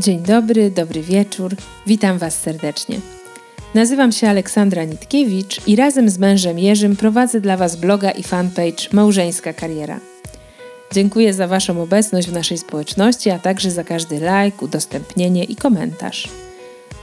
Dzień 0.00 0.18
dobry, 0.22 0.70
dobry 0.70 1.02
wieczór. 1.02 1.56
Witam 1.86 2.18
Was 2.18 2.40
serdecznie. 2.40 3.00
Nazywam 3.74 4.12
się 4.12 4.28
Aleksandra 4.28 4.84
Nitkiewicz 4.84 5.66
i 5.66 5.76
razem 5.76 6.10
z 6.10 6.18
mężem 6.18 6.58
Jerzym 6.58 6.96
prowadzę 6.96 7.40
dla 7.40 7.56
Was 7.56 7.76
bloga 7.76 8.10
i 8.10 8.22
fanpage 8.22 8.88
Małżeńska 8.92 9.52
Kariera. 9.52 10.00
Dziękuję 10.92 11.34
za 11.34 11.46
Waszą 11.46 11.82
obecność 11.82 12.28
w 12.28 12.32
naszej 12.32 12.58
społeczności, 12.58 13.30
a 13.30 13.38
także 13.38 13.70
za 13.70 13.84
każdy 13.84 14.14
like, 14.14 14.64
udostępnienie 14.64 15.44
i 15.44 15.56
komentarz. 15.56 16.28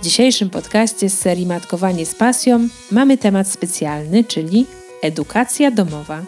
W 0.01 0.03
dzisiejszym 0.03 0.49
podcaście 0.49 1.09
z 1.09 1.19
serii 1.19 1.45
Matkowanie 1.45 2.05
z 2.05 2.15
pasją 2.15 2.67
mamy 2.91 3.17
temat 3.17 3.47
specjalny, 3.47 4.23
czyli 4.23 4.65
edukacja 5.01 5.71
domowa. 5.71 6.21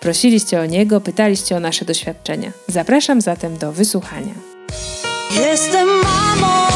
Prosiliście 0.00 0.60
o 0.60 0.66
niego, 0.66 1.00
pytaliście 1.00 1.56
o 1.56 1.60
nasze 1.60 1.84
doświadczenia. 1.84 2.52
Zapraszam 2.68 3.20
zatem 3.20 3.58
do 3.58 3.72
wysłuchania. 3.72 4.34
Jestem 5.30 5.88
mamą, 5.88 6.66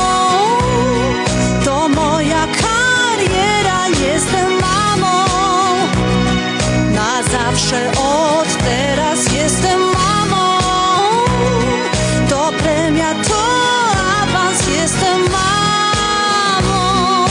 to 1.65 1.88
moja 1.88 2.47
kariera, 2.47 3.88
jestem 3.88 4.51
mamą. 4.61 5.25
Na 6.95 7.23
zawsze 7.23 7.91
od 7.91 8.48
teraz 8.65 9.33
jestem 9.33 9.80
mamą. 9.80 10.59
To 12.30 12.52
premia, 12.62 13.15
to 13.28 13.42
awans, 14.23 14.69
jestem 14.69 15.20
mamą. 15.23 17.27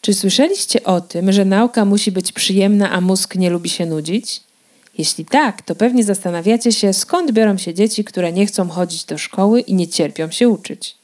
Czy 0.00 0.14
słyszeliście 0.14 0.84
o 0.84 1.00
tym, 1.00 1.32
że 1.32 1.44
nauka 1.44 1.84
musi 1.84 2.12
być 2.12 2.32
przyjemna, 2.32 2.90
a 2.90 3.00
mózg 3.00 3.34
nie 3.34 3.50
lubi 3.50 3.70
się 3.70 3.86
nudzić? 3.86 4.40
Jeśli 4.98 5.24
tak, 5.24 5.62
to 5.62 5.74
pewnie 5.74 6.04
zastanawiacie 6.04 6.72
się, 6.72 6.92
skąd 6.92 7.32
biorą 7.32 7.58
się 7.58 7.74
dzieci, 7.74 8.04
które 8.04 8.32
nie 8.32 8.46
chcą 8.46 8.68
chodzić 8.68 9.04
do 9.04 9.18
szkoły 9.18 9.60
i 9.60 9.74
nie 9.74 9.88
cierpią 9.88 10.30
się 10.30 10.48
uczyć. 10.48 10.96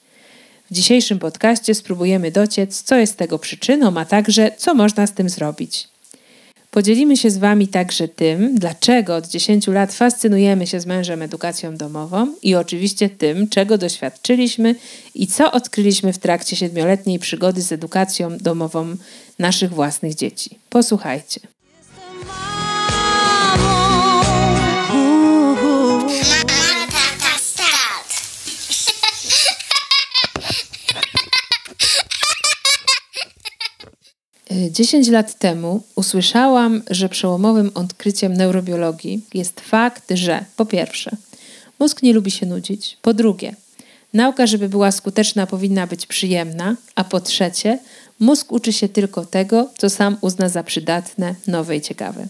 W 0.71 0.75
dzisiejszym 0.75 1.19
podcaście 1.19 1.75
spróbujemy 1.75 2.31
dociec, 2.31 2.83
co 2.83 2.97
jest 2.97 3.17
tego 3.17 3.39
przyczyną, 3.39 3.97
a 3.97 4.05
także 4.05 4.51
co 4.57 4.75
można 4.75 5.07
z 5.07 5.13
tym 5.13 5.29
zrobić. 5.29 5.89
Podzielimy 6.71 7.17
się 7.17 7.31
z 7.31 7.39
Wami 7.39 7.69
także 7.69 8.09
tym, 8.09 8.55
dlaczego 8.55 9.17
od 9.17 9.27
10 9.27 9.67
lat 9.67 9.95
fascynujemy 9.95 10.67
się 10.67 10.81
z 10.81 10.87
mężem 10.87 11.23
edukacją 11.23 11.77
domową 11.77 12.35
i 12.43 12.55
oczywiście 12.55 13.11
tym, 13.11 13.49
czego 13.49 13.79
doświadczyliśmy 13.79 14.75
i 15.15 15.27
co 15.27 15.53
odkryliśmy 15.53 16.13
w 16.13 16.19
trakcie 16.19 16.57
siedmioletniej 16.57 17.19
przygody 17.19 17.63
z 17.63 17.73
edukacją 17.73 18.39
domową 18.39 18.97
naszych 19.39 19.71
własnych 19.71 20.15
dzieci. 20.15 20.59
Posłuchajcie. 20.69 21.58
Dziesięć 34.71 35.09
lat 35.09 35.39
temu 35.39 35.83
usłyszałam, 35.95 36.83
że 36.91 37.09
przełomowym 37.09 37.71
odkryciem 37.75 38.35
neurobiologii 38.35 39.23
jest 39.35 39.61
fakt, 39.61 40.05
że 40.15 40.45
po 40.57 40.67
pierwsze, 40.67 41.11
mózg 41.79 42.03
nie 42.03 42.13
lubi 42.13 42.31
się 42.31 42.47
nudzić, 42.47 42.97
po 43.03 43.15
drugie, 43.15 43.55
nauka, 44.15 44.47
żeby 44.47 44.69
była 44.69 44.93
skuteczna, 44.93 45.47
powinna 45.47 45.87
być 45.87 46.07
przyjemna, 46.07 46.77
a 46.95 47.05
po 47.05 47.21
trzecie, 47.21 47.79
mózg 48.21 48.53
uczy 48.53 48.73
się 48.73 48.89
tylko 48.89 49.27
tego, 49.27 49.71
co 49.79 49.91
sam 49.91 50.17
uzna 50.21 50.49
za 50.49 50.63
przydatne, 50.63 51.35
nowe 51.47 51.77
i 51.77 51.81
ciekawe. 51.81 52.27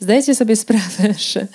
Zdajecie 0.00 0.34
sobie 0.34 0.56
sprawę, 0.56 1.14
że, 1.32 1.46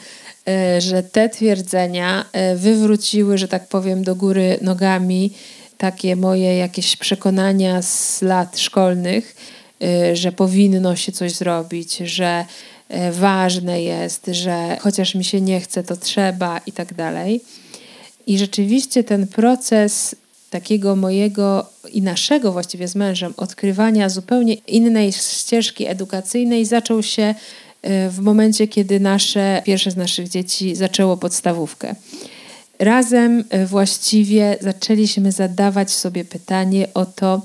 e, 0.47 0.81
że 0.81 1.03
te 1.03 1.29
twierdzenia 1.29 2.25
e, 2.31 2.55
wywróciły, 2.55 3.37
że 3.37 3.47
tak 3.47 3.67
powiem, 3.67 4.03
do 4.03 4.15
góry 4.15 4.57
nogami 4.61 5.33
takie 5.77 6.15
moje 6.15 6.57
jakieś 6.57 6.95
przekonania 6.97 7.81
z 7.81 8.21
lat 8.21 8.59
szkolnych, 8.59 9.35
y, 9.83 10.15
że 10.15 10.31
powinno 10.31 10.95
się 10.95 11.11
coś 11.11 11.31
zrobić, 11.31 11.97
że 11.97 12.45
y, 12.91 13.11
ważne 13.11 13.81
jest, 13.81 14.25
że 14.31 14.77
chociaż 14.81 15.15
mi 15.15 15.23
się 15.23 15.41
nie 15.41 15.61
chce, 15.61 15.83
to 15.83 15.97
trzeba 15.97 16.61
i 16.65 16.71
tak 16.71 16.93
dalej. 16.93 17.41
I 18.27 18.37
rzeczywiście 18.37 19.03
ten 19.03 19.27
proces 19.27 20.15
takiego 20.49 20.95
mojego 20.95 21.69
i 21.93 22.01
naszego 22.01 22.51
właściwie 22.51 22.87
z 22.87 22.95
mężem 22.95 23.33
odkrywania 23.37 24.09
zupełnie 24.09 24.53
innej 24.53 25.13
ścieżki 25.13 25.87
edukacyjnej 25.87 26.65
zaczął 26.65 27.03
się 27.03 27.35
y, 27.85 28.09
w 28.09 28.19
momencie, 28.19 28.67
kiedy 28.67 28.99
nasze 28.99 29.61
pierwsze 29.65 29.91
z 29.91 29.95
naszych 29.95 30.29
dzieci 30.29 30.75
zaczęło 30.75 31.17
podstawówkę 31.17 31.95
razem 32.79 33.43
e, 33.49 33.65
właściwie 33.65 34.57
zaczęliśmy 34.61 35.31
zadawać 35.31 35.91
sobie 35.91 36.25
pytanie 36.25 36.87
o 36.93 37.05
to, 37.05 37.41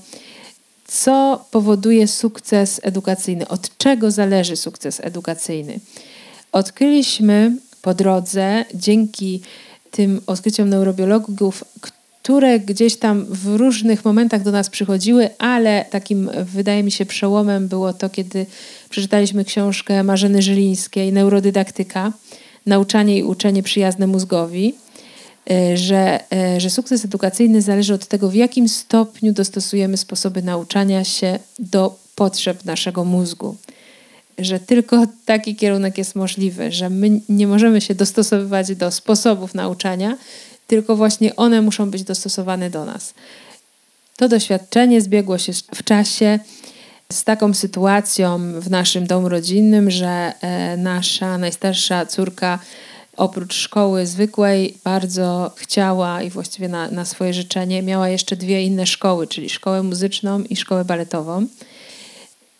co 0.86 1.44
powoduje 1.50 2.08
sukces 2.08 2.80
edukacyjny, 2.82 3.48
od 3.48 3.78
czego 3.78 4.10
zależy 4.10 4.56
sukces 4.56 5.00
edukacyjny. 5.00 5.80
Odkryliśmy 6.52 7.56
po 7.82 7.94
drodze, 7.94 8.64
dzięki 8.74 9.40
tym 9.90 10.20
odkryciom 10.26 10.68
neurobiologów, 10.68 11.64
które 12.22 12.60
gdzieś 12.60 12.96
tam 12.96 13.26
w 13.30 13.56
różnych 13.56 14.04
momentach 14.04 14.42
do 14.42 14.50
nas 14.50 14.70
przychodziły, 14.70 15.30
ale 15.38 15.84
takim 15.90 16.30
wydaje 16.44 16.82
mi 16.82 16.90
się 16.90 17.06
przełomem 17.06 17.68
było 17.68 17.92
to, 17.92 18.10
kiedy 18.10 18.46
przeczytaliśmy 18.90 19.44
książkę 19.44 20.02
Marzeny 20.02 20.42
Żylińskiej, 20.42 21.12
Neurodydaktyka, 21.12 22.12
Nauczanie 22.66 23.18
i 23.18 23.22
uczenie 23.22 23.62
przyjazne 23.62 24.06
mózgowi. 24.06 24.74
E, 25.50 25.76
że, 25.76 26.32
e, 26.32 26.60
że 26.60 26.70
sukces 26.70 27.04
edukacyjny 27.04 27.62
zależy 27.62 27.94
od 27.94 28.06
tego, 28.06 28.28
w 28.28 28.34
jakim 28.34 28.68
stopniu 28.68 29.32
dostosujemy 29.32 29.96
sposoby 29.96 30.42
nauczania 30.42 31.04
się 31.04 31.38
do 31.58 31.98
potrzeb 32.14 32.64
naszego 32.64 33.04
mózgu. 33.04 33.56
Że 34.38 34.60
tylko 34.60 35.06
taki 35.24 35.56
kierunek 35.56 35.98
jest 35.98 36.14
możliwy, 36.14 36.72
że 36.72 36.90
my 36.90 37.20
nie 37.28 37.46
możemy 37.46 37.80
się 37.80 37.94
dostosowywać 37.94 38.76
do 38.76 38.90
sposobów 38.90 39.54
nauczania, 39.54 40.16
tylko 40.66 40.96
właśnie 40.96 41.36
one 41.36 41.62
muszą 41.62 41.90
być 41.90 42.04
dostosowane 42.04 42.70
do 42.70 42.84
nas. 42.84 43.14
To 44.16 44.28
doświadczenie 44.28 45.00
zbiegło 45.00 45.38
się 45.38 45.52
w 45.74 45.84
czasie 45.84 46.38
z 47.12 47.24
taką 47.24 47.54
sytuacją 47.54 48.60
w 48.60 48.70
naszym 48.70 49.06
domu 49.06 49.28
rodzinnym, 49.28 49.90
że 49.90 50.32
e, 50.40 50.76
nasza 50.76 51.38
najstarsza 51.38 52.06
córka 52.06 52.58
oprócz 53.16 53.54
szkoły 53.54 54.06
zwykłej 54.06 54.78
bardzo 54.84 55.52
chciała 55.56 56.22
i 56.22 56.30
właściwie 56.30 56.68
na, 56.68 56.90
na 56.90 57.04
swoje 57.04 57.34
życzenie 57.34 57.82
miała 57.82 58.08
jeszcze 58.08 58.36
dwie 58.36 58.62
inne 58.62 58.86
szkoły, 58.86 59.26
czyli 59.26 59.50
szkołę 59.50 59.82
muzyczną 59.82 60.42
i 60.42 60.56
szkołę 60.56 60.84
baletową. 60.84 61.46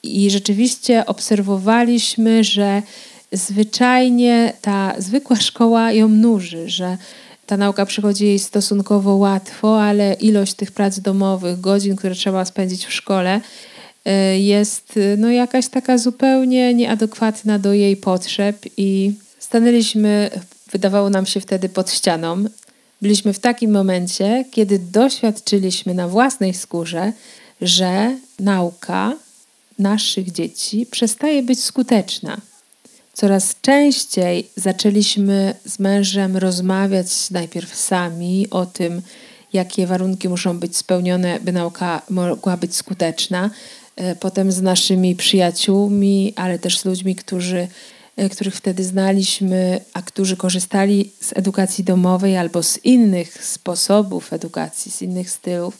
I 0.03 0.31
rzeczywiście 0.31 1.07
obserwowaliśmy, 1.07 2.45
że 2.45 2.83
zwyczajnie 3.33 4.53
ta 4.61 4.95
zwykła 4.99 5.37
szkoła 5.37 5.93
ją 5.93 6.09
nuży, 6.09 6.69
że 6.69 6.97
ta 7.47 7.57
nauka 7.57 7.87
przychodzi 7.87 8.27
jej 8.27 8.39
stosunkowo 8.39 9.17
łatwo, 9.17 9.83
ale 9.83 10.15
ilość 10.15 10.55
tych 10.55 10.73
prac 10.73 11.01
domowych, 11.01 11.61
godzin, 11.61 11.97
które 11.97 12.15
trzeba 12.15 12.45
spędzić 12.45 12.87
w 12.87 12.93
szkole, 12.93 13.41
y, 14.07 14.39
jest 14.39 14.99
no, 15.19 15.31
jakaś 15.31 15.69
taka 15.69 15.99
zupełnie 15.99 16.75
nieadekwatna 16.75 17.59
do 17.59 17.73
jej 17.73 17.97
potrzeb 17.97 18.57
i 18.77 19.13
stanęliśmy, 19.51 20.31
wydawało 20.73 21.11
nam 21.11 21.27
się 21.27 21.41
wtedy 21.41 21.69
pod 21.69 21.91
ścianą. 21.91 22.45
Byliśmy 23.03 23.33
w 23.33 23.39
takim 23.39 23.71
momencie, 23.71 24.45
kiedy 24.51 24.79
doświadczyliśmy 24.79 25.95
na 25.95 26.09
własnej 26.09 26.55
skórze, 26.55 27.13
że 27.61 28.17
nauka 28.41 29.17
naszych 29.79 30.33
dzieci 30.33 30.87
przestaje 30.91 31.43
być 31.43 31.65
skuteczna. 31.65 32.37
Coraz 33.13 33.57
częściej 33.63 34.49
zaczęliśmy 34.57 35.55
z 35.65 35.79
mężem 35.79 36.37
rozmawiać 36.37 37.31
najpierw 37.31 37.75
sami 37.75 38.51
o 38.51 38.67
tym, 38.67 39.03
jakie 39.53 39.87
warunki 39.87 40.29
muszą 40.29 40.59
być 40.59 40.77
spełnione, 40.77 41.41
by 41.41 41.53
nauka 41.53 42.03
mogła 42.11 42.57
być 42.57 42.77
skuteczna. 42.77 43.51
E, 43.97 44.17
potem 44.17 44.53
z 44.53 44.63
naszymi 44.63 45.17
przyjaciółmi, 45.17 46.33
ale 46.37 46.59
też 46.59 46.79
z 46.79 46.85
ludźmi, 46.85 47.17
którzy 47.17 47.69
których 48.29 48.55
wtedy 48.55 48.85
znaliśmy, 48.85 49.81
a 49.95 50.03
którzy 50.03 50.37
korzystali 50.37 51.13
z 51.21 51.37
edukacji 51.37 51.85
domowej 51.85 52.37
albo 52.37 52.63
z 52.63 52.85
innych 52.85 53.45
sposobów 53.45 54.33
edukacji, 54.33 54.93
z 54.93 55.03
innych 55.03 55.31
stylów, 55.31 55.79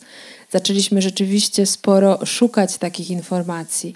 zaczęliśmy 0.51 1.01
rzeczywiście 1.01 1.65
sporo 1.65 2.25
szukać 2.25 2.77
takich 2.77 3.11
informacji. 3.11 3.93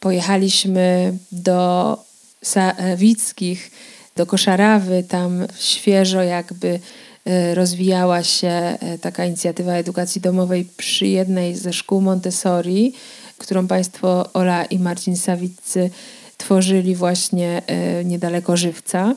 Pojechaliśmy 0.00 1.14
do 1.32 1.98
Sawickich, 2.42 3.70
do 4.16 4.26
Koszarawy, 4.26 5.04
tam 5.08 5.46
świeżo 5.58 6.22
jakby 6.22 6.80
e, 7.24 7.54
rozwijała 7.54 8.22
się 8.22 8.48
e, 8.48 8.98
taka 8.98 9.24
inicjatywa 9.24 9.72
edukacji 9.72 10.20
domowej 10.20 10.68
przy 10.76 11.06
jednej 11.06 11.56
ze 11.56 11.72
szkół 11.72 12.00
Montessori, 12.00 12.92
którą 13.38 13.66
Państwo 13.66 14.32
Ola 14.32 14.64
i 14.64 14.78
Marcin 14.78 15.16
Sawiccy 15.16 15.90
tworzyli 16.36 16.94
właśnie 16.94 17.62
e, 17.66 18.04
niedaleko 18.04 18.56
Żywca. 18.56 19.14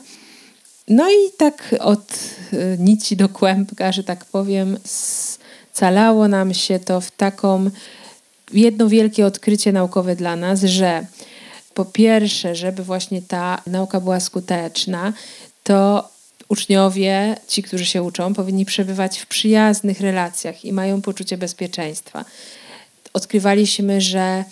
No 0.90 1.10
i 1.10 1.32
tak 1.38 1.76
od 1.80 2.14
y, 2.54 2.78
nici 2.80 3.16
do 3.16 3.30
kłębka, 3.30 3.92
że 3.92 4.04
tak 4.04 4.26
powiem, 4.26 4.78
scalało 5.74 6.28
nam 6.28 6.54
się 6.54 6.80
to 6.80 7.02
w 7.02 7.12
taką 7.12 7.70
jedno 8.54 8.90
wielkie 8.90 9.26
odkrycie 9.26 9.72
naukowe 9.72 10.16
dla 10.16 10.36
nas, 10.36 10.62
że 10.64 11.06
po 11.74 11.86
pierwsze, 11.86 12.56
żeby 12.56 12.84
właśnie 12.84 13.22
ta 13.22 13.62
nauka 13.68 14.00
była 14.00 14.20
skuteczna, 14.20 15.14
to 15.64 16.10
uczniowie, 16.48 17.36
ci, 17.48 17.64
którzy 17.64 17.86
się 17.86 18.04
uczą, 18.04 18.34
powinni 18.34 18.66
przebywać 18.66 19.20
w 19.20 19.26
przyjaznych 19.26 20.02
relacjach 20.02 20.66
i 20.66 20.74
mają 20.74 21.02
poczucie 21.02 21.38
bezpieczeństwa. 21.38 22.26
Odkrywaliśmy, 23.14 24.02
że 24.02 24.44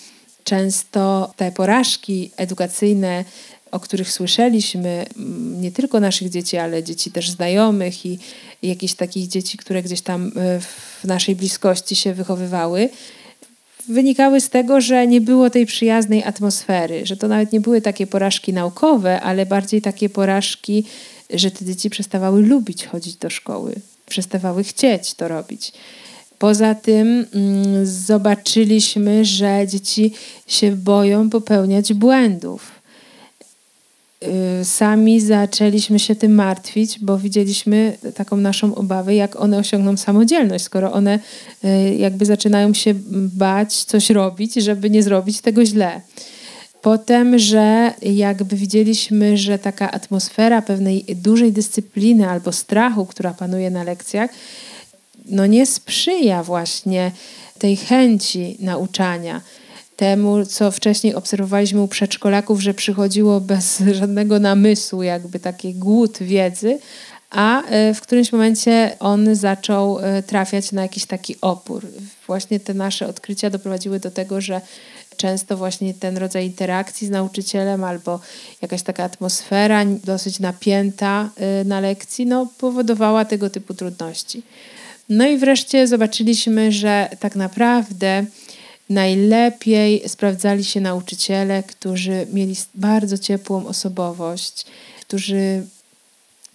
często 0.47 1.33
te 1.35 1.51
porażki 1.51 2.31
edukacyjne, 2.37 3.25
o 3.71 3.79
których 3.79 4.11
słyszeliśmy, 4.11 5.05
mm, 5.17 5.61
nie 5.61 5.71
tylko 5.71 5.99
naszych 5.99 6.29
dzieci, 6.29 6.57
ale 6.57 6.83
dzieci 6.83 7.11
też 7.11 7.29
znajomych 7.29 8.05
i, 8.05 8.19
jakichś 8.63 8.93
takich 8.93 9.27
dzieci, 9.27 9.57
które 9.57 9.83
gdzieś 9.83 10.01
tam 10.01 10.31
e, 10.35 10.59
w 11.01 11.03
naszej 11.03 11.35
bliskości 11.35 11.95
się 11.95 12.13
wychowywały, 12.13 12.89
wynikały 13.87 14.41
z 14.41 14.49
tego, 14.49 14.81
że 14.81 15.07
nie 15.07 15.21
było 15.21 15.49
tej 15.49 15.65
przyjaznej 15.65 16.23
atmosfery, 16.23 17.05
że 17.05 17.17
to 17.17 17.27
nawet 17.27 17.51
nie 17.51 17.61
były 17.61 17.81
takie 17.81 18.07
porażki 18.07 18.53
naukowe, 18.53 19.21
ale 19.21 19.45
bardziej 19.45 19.81
takie 19.81 20.09
porażki, 20.09 20.83
że 21.29 21.51
te 21.51 21.65
dzieci 21.65 21.89
przestawały 21.89 22.41
lubić 22.41 22.85
chodzić 22.85 23.15
do 23.15 23.29
szkoły, 23.29 23.75
przestawały 24.05 24.63
chcieć 24.63 25.13
to 25.13 25.27
robić. 25.27 25.71
Poza 26.39 26.75
tym 26.75 27.25
mm, 27.33 27.85
zobaczyliśmy, 27.85 29.25
że 29.25 29.67
dzieci 29.67 30.13
się 30.47 30.71
boją 30.75 31.29
popełniać 31.29 31.93
błędów. 31.93 32.77
Y, 34.61 34.65
sami 34.65 35.21
zaczęliśmy 35.21 35.99
się 35.99 36.15
tym 36.15 36.35
martwić, 36.35 36.99
bo 36.99 37.17
widzieliśmy 37.17 37.97
taką 38.15 38.37
naszą 38.37 38.75
obawę, 38.75 39.15
jak 39.15 39.35
one 39.35 39.57
osiągną 39.57 39.97
samodzielność, 39.97 40.63
skoro 40.63 40.93
one 40.93 41.19
y, 41.65 41.95
jakby 41.95 42.25
zaczynają 42.25 42.73
się 42.73 42.93
bać 43.11 43.83
coś 43.83 44.09
robić, 44.09 44.53
żeby 44.53 44.89
nie 44.89 45.03
zrobić 45.03 45.41
tego 45.41 45.65
źle. 45.65 46.01
Potem, 46.81 47.39
że 47.39 47.93
jakby 48.01 48.55
widzieliśmy, 48.55 49.37
że 49.37 49.59
taka 49.59 49.91
atmosfera 49.91 50.61
pewnej 50.61 51.05
dużej 51.15 51.51
dyscypliny 51.51 52.29
albo 52.29 52.51
strachu, 52.51 53.05
która 53.05 53.33
panuje 53.33 53.69
na 53.69 53.83
lekcjach, 53.83 54.29
no 55.29 55.45
nie 55.45 55.65
sprzyja 55.65 56.43
właśnie 56.43 57.11
tej 57.59 57.75
chęci 57.75 58.57
nauczania 58.59 59.41
temu, 59.95 60.45
co 60.45 60.71
wcześniej 60.71 61.15
obserwowaliśmy 61.15 61.81
u 61.81 61.87
przedszkolaków, 61.87 62.61
że 62.61 62.73
przychodziło 62.73 63.41
bez 63.41 63.83
żadnego 63.99 64.39
namysłu, 64.39 65.03
jakby 65.03 65.39
taki 65.39 65.73
głód 65.73 66.17
wiedzy, 66.21 66.79
a 67.29 67.63
e, 67.63 67.93
w 67.93 68.01
którymś 68.01 68.31
momencie 68.31 68.95
on 68.99 69.35
zaczął 69.35 69.99
e, 69.99 70.23
trafiać 70.23 70.71
na 70.71 70.81
jakiś 70.81 71.05
taki 71.05 71.35
opór. 71.41 71.87
Właśnie 72.27 72.59
te 72.59 72.73
nasze 72.73 73.07
odkrycia 73.07 73.49
doprowadziły 73.49 73.99
do 73.99 74.11
tego, 74.11 74.41
że 74.41 74.61
często 75.17 75.57
właśnie 75.57 75.93
ten 75.93 76.17
rodzaj 76.17 76.45
interakcji 76.45 77.07
z 77.07 77.09
nauczycielem 77.09 77.83
albo 77.83 78.19
jakaś 78.61 78.83
taka 78.83 79.03
atmosfera 79.03 79.85
dosyć 79.85 80.39
napięta 80.39 81.29
e, 81.35 81.63
na 81.63 81.79
lekcji 81.79 82.25
no, 82.25 82.47
powodowała 82.57 83.25
tego 83.25 83.49
typu 83.49 83.73
trudności. 83.73 84.43
No 85.09 85.27
i 85.27 85.37
wreszcie 85.37 85.87
zobaczyliśmy, 85.87 86.71
że 86.71 87.09
tak 87.19 87.35
naprawdę 87.35 88.25
najlepiej 88.89 90.09
sprawdzali 90.09 90.63
się 90.63 90.81
nauczyciele, 90.81 91.63
którzy 91.63 92.27
mieli 92.33 92.55
bardzo 92.75 93.17
ciepłą 93.17 93.67
osobowość, 93.67 94.65
którzy 95.01 95.63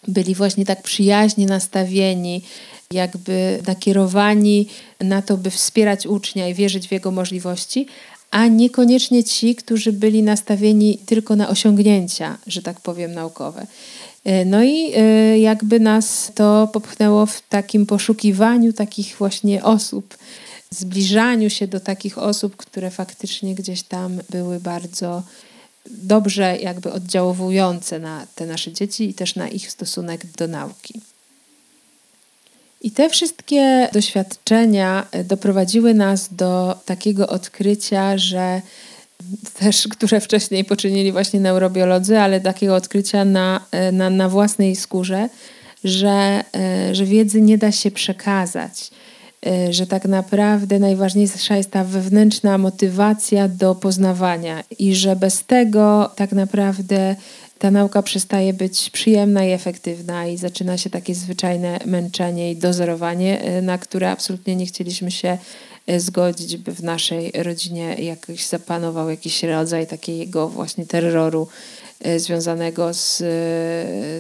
byli 0.08 0.34
właśnie 0.34 0.64
tak 0.64 0.82
przyjaźnie 0.82 1.46
nastawieni, 1.46 2.42
jakby 2.90 3.62
nakierowani 3.66 4.68
na 5.00 5.22
to, 5.22 5.36
by 5.36 5.50
wspierać 5.50 6.06
ucznia 6.06 6.48
i 6.48 6.54
wierzyć 6.54 6.88
w 6.88 6.92
jego 6.92 7.10
możliwości, 7.10 7.86
a 8.30 8.46
niekoniecznie 8.46 9.24
ci, 9.24 9.54
którzy 9.54 9.92
byli 9.92 10.22
nastawieni 10.22 10.98
tylko 11.06 11.36
na 11.36 11.48
osiągnięcia, 11.48 12.38
że 12.46 12.62
tak 12.62 12.80
powiem, 12.80 13.14
naukowe. 13.14 13.66
E, 14.24 14.44
no 14.44 14.62
i 14.62 14.92
e, 14.94 15.38
jakby 15.38 15.80
nas 15.80 16.32
to 16.34 16.68
popchnęło 16.72 17.26
w 17.26 17.40
takim 17.48 17.86
poszukiwaniu 17.86 18.72
takich 18.72 19.16
właśnie 19.18 19.64
osób, 19.64 20.18
zbliżaniu 20.70 21.50
się 21.50 21.66
do 21.66 21.80
takich 21.80 22.18
osób, 22.18 22.56
które 22.56 22.90
faktycznie 22.90 23.54
gdzieś 23.54 23.82
tam 23.82 24.20
były 24.30 24.60
bardzo 24.60 25.22
dobrze 25.86 26.58
jakby 26.58 26.92
oddziałowujące 26.92 27.98
na 27.98 28.26
te 28.34 28.46
nasze 28.46 28.72
dzieci 28.72 29.10
i 29.10 29.14
też 29.14 29.36
na 29.36 29.48
ich 29.48 29.70
stosunek 29.70 30.26
do 30.26 30.48
nauki. 30.48 31.00
I 32.80 32.90
te 32.90 33.10
wszystkie 33.10 33.88
doświadczenia 33.92 35.06
doprowadziły 35.24 35.94
nas 35.94 36.34
do 36.34 36.78
takiego 36.84 37.28
odkrycia, 37.28 38.18
że 38.18 38.62
też, 39.58 39.88
które 39.88 40.20
wcześniej 40.20 40.64
poczynili 40.64 41.12
właśnie 41.12 41.40
neurobiolodzy, 41.40 42.18
ale 42.18 42.40
takiego 42.40 42.74
odkrycia 42.74 43.24
na, 43.24 43.66
na, 43.92 44.10
na 44.10 44.28
własnej 44.28 44.76
skórze, 44.76 45.28
że, 45.84 46.44
że 46.92 47.04
wiedzy 47.04 47.40
nie 47.40 47.58
da 47.58 47.72
się 47.72 47.90
przekazać 47.90 48.90
Y, 49.46 49.72
że 49.72 49.86
tak 49.86 50.04
naprawdę 50.04 50.78
najważniejsza 50.78 51.56
jest 51.56 51.70
ta 51.70 51.84
wewnętrzna 51.84 52.58
motywacja 52.58 53.48
do 53.48 53.74
poznawania 53.74 54.62
i 54.78 54.94
że 54.94 55.16
bez 55.16 55.44
tego 55.44 56.10
tak 56.16 56.32
naprawdę 56.32 57.16
ta 57.62 57.70
nauka 57.70 58.02
przestaje 58.02 58.52
być 58.52 58.90
przyjemna 58.90 59.44
i 59.44 59.50
efektywna 59.50 60.26
i 60.26 60.36
zaczyna 60.36 60.78
się 60.78 60.90
takie 60.90 61.14
zwyczajne 61.14 61.78
męczenie 61.86 62.52
i 62.52 62.56
dozorowanie, 62.56 63.58
y, 63.58 63.62
na 63.62 63.78
które 63.78 64.10
absolutnie 64.10 64.56
nie 64.56 64.66
chcieliśmy 64.66 65.10
się 65.10 65.38
y, 65.90 66.00
zgodzić, 66.00 66.56
by 66.56 66.72
w 66.72 66.82
naszej 66.82 67.32
rodzinie 67.34 67.94
jakoś 67.94 68.46
zapanował 68.46 69.10
jakiś 69.10 69.42
rodzaj 69.42 69.86
takiego 69.86 70.48
właśnie 70.48 70.86
terroru 70.86 71.48
związanego 72.16 72.94
z, 72.94 73.16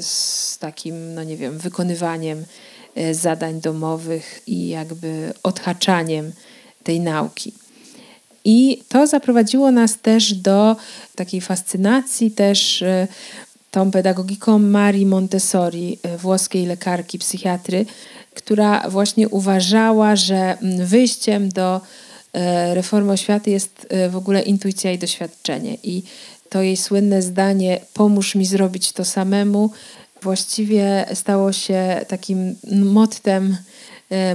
z 0.04 0.58
takim, 0.58 1.14
no 1.14 1.24
nie 1.24 1.36
wiem, 1.36 1.58
wykonywaniem 1.58 2.44
E, 2.94 3.14
zadań 3.14 3.60
domowych 3.60 4.42
i 4.46 4.68
jakby 4.68 5.32
odhaczaniem 5.42 6.32
tej 6.82 7.00
nauki. 7.00 7.52
I 8.44 8.82
to 8.88 9.06
zaprowadziło 9.06 9.70
nas 9.70 9.98
też 9.98 10.34
do 10.34 10.76
takiej 11.14 11.40
fascynacji 11.40 12.30
też 12.30 12.82
e, 12.82 13.08
tą 13.70 13.90
pedagogiką 13.90 14.58
Marii 14.58 15.06
Montessori, 15.06 15.98
e, 16.02 16.18
włoskiej 16.18 16.66
lekarki, 16.66 17.18
psychiatry, 17.18 17.86
która 18.34 18.90
właśnie 18.90 19.28
uważała, 19.28 20.16
że 20.16 20.58
wyjściem 20.84 21.48
do 21.48 21.80
reformy 22.72 23.12
oświaty 23.12 23.50
jest 23.50 23.88
w 24.10 24.16
ogóle 24.16 24.42
intuicja 24.42 24.92
i 24.92 24.98
doświadczenie. 24.98 25.76
I 25.82 26.02
to 26.48 26.62
jej 26.62 26.76
słynne 26.76 27.22
zdanie: 27.22 27.80
Pomóż 27.94 28.34
mi 28.34 28.46
zrobić 28.46 28.92
to 28.92 29.04
samemu, 29.04 29.70
właściwie 30.22 31.06
stało 31.14 31.52
się 31.52 32.04
takim 32.08 32.54
mottem, 32.72 33.52
e, 33.52 33.71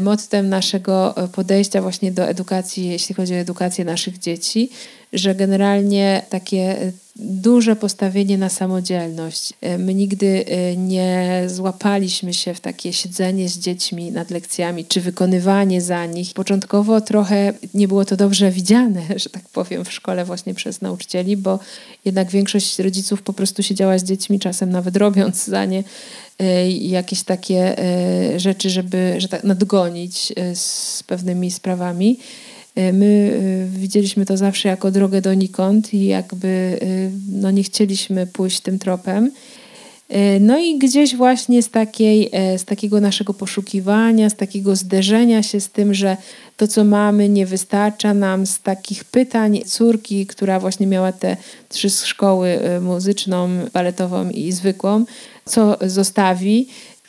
mottem 0.02 0.50
naszego 0.50 1.16
podejścia 1.32 1.82
właśnie 1.82 2.12
do 2.12 2.24
edukacji, 2.24 2.90
jeśli 2.90 3.16
chodzi 3.16 3.34
o 3.34 3.38
edukację 3.38 3.86
naszych 3.86 4.20
dzieci, 4.20 4.70
że 5.14 5.36
generalnie 5.36 6.22
takie 6.30 6.92
duże 7.20 7.76
postawienie 7.76 8.38
na 8.38 8.50
samodzielność. 8.50 9.54
E, 9.62 9.78
my 9.78 9.94
nigdy 9.94 10.46
e, 10.48 10.78
nie 10.78 11.44
złapaliśmy 11.48 12.34
się 12.34 12.54
w 12.54 12.60
takie 12.60 12.94
siedzenie 12.94 13.50
z 13.50 13.60
dziećmi 13.60 14.12
nad 14.12 14.32
lekcjami, 14.32 14.86
czy 14.86 15.02
wykonywanie 15.02 15.82
za 15.82 16.06
nich. 16.06 16.34
Początkowo 16.34 17.02
trochę 17.02 17.54
nie 17.74 17.88
było 17.88 18.06
to 18.06 18.18
dobrze 18.18 18.52
widziane, 18.52 19.02
że 19.24 19.30
tak 19.30 19.50
powiem, 19.50 19.86
w 19.86 19.92
szkole 19.92 20.26
właśnie 20.26 20.54
przez 20.54 20.82
nauczycieli, 20.82 21.38
bo 21.38 21.60
jednak 22.06 22.30
większość 22.30 22.80
rodziców 22.80 23.22
po 23.22 23.34
prostu 23.34 23.64
siedziała 23.64 23.98
z 23.98 24.04
dziećmi, 24.04 24.40
czasem 24.40 24.70
nawet 24.70 24.98
robiąc 24.98 25.46
za 25.46 25.66
nie 25.66 25.80
e, 25.80 25.84
jakieś 26.80 27.24
takie 27.24 27.76
rzeczy, 28.38 28.70
żeby 28.70 29.16
że 29.18 29.28
tak 29.28 29.44
nadgonić 29.44 30.34
z 30.54 31.04
pewnymi 31.04 31.52
sprawami. 31.52 32.20
My 32.94 33.40
widzieliśmy 33.70 34.26
to 34.26 34.38
zawsze 34.38 34.70
jako 34.70 34.92
drogę 34.92 35.22
donikąd 35.22 35.94
i 35.94 36.06
jakby 36.06 36.80
no, 37.32 37.52
nie 37.52 37.64
chcieliśmy 37.64 38.28
pójść 38.28 38.60
tym 38.60 38.80
tropem. 38.80 39.32
No 40.40 40.60
i 40.60 40.78
gdzieś 40.78 41.16
właśnie 41.16 41.64
z, 41.64 41.70
takiej, 41.70 42.32
z 42.58 42.66
takiego 42.66 43.02
naszego 43.02 43.34
poszukiwania, 43.34 44.30
z 44.30 44.36
takiego 44.36 44.76
zderzenia 44.76 45.44
się 45.44 45.60
z 45.60 45.70
tym, 45.70 45.94
że 45.94 46.18
to, 46.58 46.68
co 46.68 46.84
mamy, 46.84 47.30
nie 47.30 47.46
wystarcza 47.46 48.14
nam, 48.14 48.46
z 48.46 48.60
takich 48.60 49.04
pytań 49.04 49.60
córki, 49.66 50.28
która 50.28 50.60
właśnie 50.60 50.88
miała 50.88 51.12
te 51.12 51.38
trzy 51.70 51.90
szkoły 51.90 52.60
muzyczną, 52.82 53.50
baletową 53.74 54.30
i 54.30 54.52
zwykłą, 54.52 55.06
co 55.46 55.78
zostawi, 55.82 56.68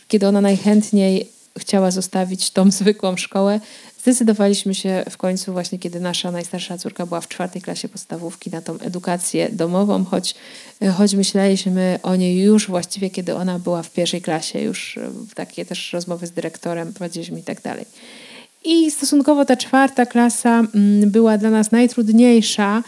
kiedy 0.08 0.26
ona 0.28 0.40
najchętniej 0.40 1.28
chciała 1.58 1.90
zostawić 1.90 2.50
tą 2.50 2.70
zwykłą 2.80 3.16
szkołę, 3.16 3.60
zdecydowaliśmy 4.02 4.74
się 4.74 5.04
w 5.10 5.16
końcu 5.16 5.52
właśnie, 5.52 5.78
kiedy 5.78 6.00
nasza 6.00 6.30
najstarsza 6.30 6.78
córka 6.78 7.06
była 7.06 7.20
w 7.20 7.28
czwartej 7.28 7.62
klasie 7.62 7.88
podstawówki 7.88 8.50
na 8.50 8.62
tą 8.62 8.78
edukację 8.78 9.48
domową, 9.52 10.04
choć, 10.04 10.34
choć 10.96 11.14
myśleliśmy 11.14 11.98
o 12.02 12.16
niej 12.16 12.38
już 12.38 12.68
właściwie, 12.68 13.10
kiedy 13.10 13.34
ona 13.34 13.58
była 13.58 13.82
w 13.82 13.90
pierwszej 13.90 14.22
klasie, 14.22 14.60
już 14.60 14.98
takie 15.34 15.64
też 15.64 15.92
rozmowy 15.92 16.26
z 16.26 16.30
dyrektorem 16.30 16.92
prowadziliśmy 16.92 17.40
i 17.40 17.42
tak 17.42 17.62
dalej. 17.62 17.84
I 18.68 18.90
stosunkowo 18.90 19.44
ta 19.44 19.56
czwarta 19.56 20.06
klasa 20.06 20.60
mm, 20.74 21.10
była 21.10 21.38
dla 21.38 21.50
nas 21.50 21.72
najtrudniejsza 21.72 22.82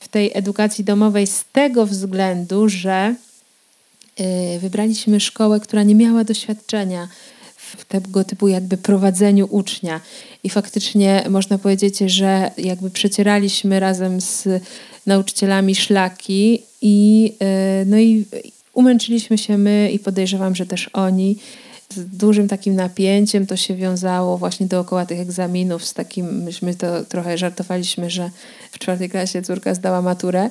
w 0.00 0.08
tej 0.08 0.30
edukacji 0.34 0.84
domowej 0.84 1.26
z 1.26 1.44
tego 1.52 1.86
względu, 1.86 2.68
że 2.68 3.14
y, 4.20 4.58
wybraliśmy 4.58 5.20
szkołę, 5.20 5.60
która 5.60 5.82
nie 5.82 5.94
miała 5.94 6.24
doświadczenia 6.24 7.08
w 7.56 7.84
tego 7.84 8.24
typu 8.24 8.48
jakby 8.48 8.76
prowadzeniu 8.76 9.48
ucznia. 9.50 10.00
I 10.44 10.50
faktycznie 10.50 11.24
można 11.30 11.58
powiedzieć, 11.58 11.98
że 11.98 12.50
jakby 12.58 12.90
przecieraliśmy 12.90 13.80
razem 13.80 14.20
z 14.20 14.48
nauczycielami 15.06 15.74
szlaki 15.74 16.62
i, 16.82 17.32
y, 17.82 17.86
no 17.86 17.98
i 17.98 18.24
umęczyliśmy 18.72 19.38
się 19.38 19.58
my 19.58 19.90
i 19.92 19.98
podejrzewam, 19.98 20.54
że 20.54 20.66
też 20.66 20.90
oni 20.92 21.36
z 21.90 22.16
dużym 22.16 22.48
takim 22.48 22.74
napięciem 22.74 23.46
to 23.46 23.56
się 23.56 23.76
wiązało 23.76 24.38
właśnie 24.38 24.66
dookoła 24.66 25.06
tych 25.06 25.20
egzaminów 25.20 25.84
z 25.84 25.94
takim, 25.94 26.42
myśmy 26.42 26.74
to 26.74 27.04
trochę 27.04 27.38
żartowaliśmy, 27.38 28.10
że 28.10 28.30
w 28.72 28.78
czwartej 28.78 29.10
klasie 29.10 29.42
córka 29.42 29.74
zdała 29.74 30.02
maturę, 30.02 30.50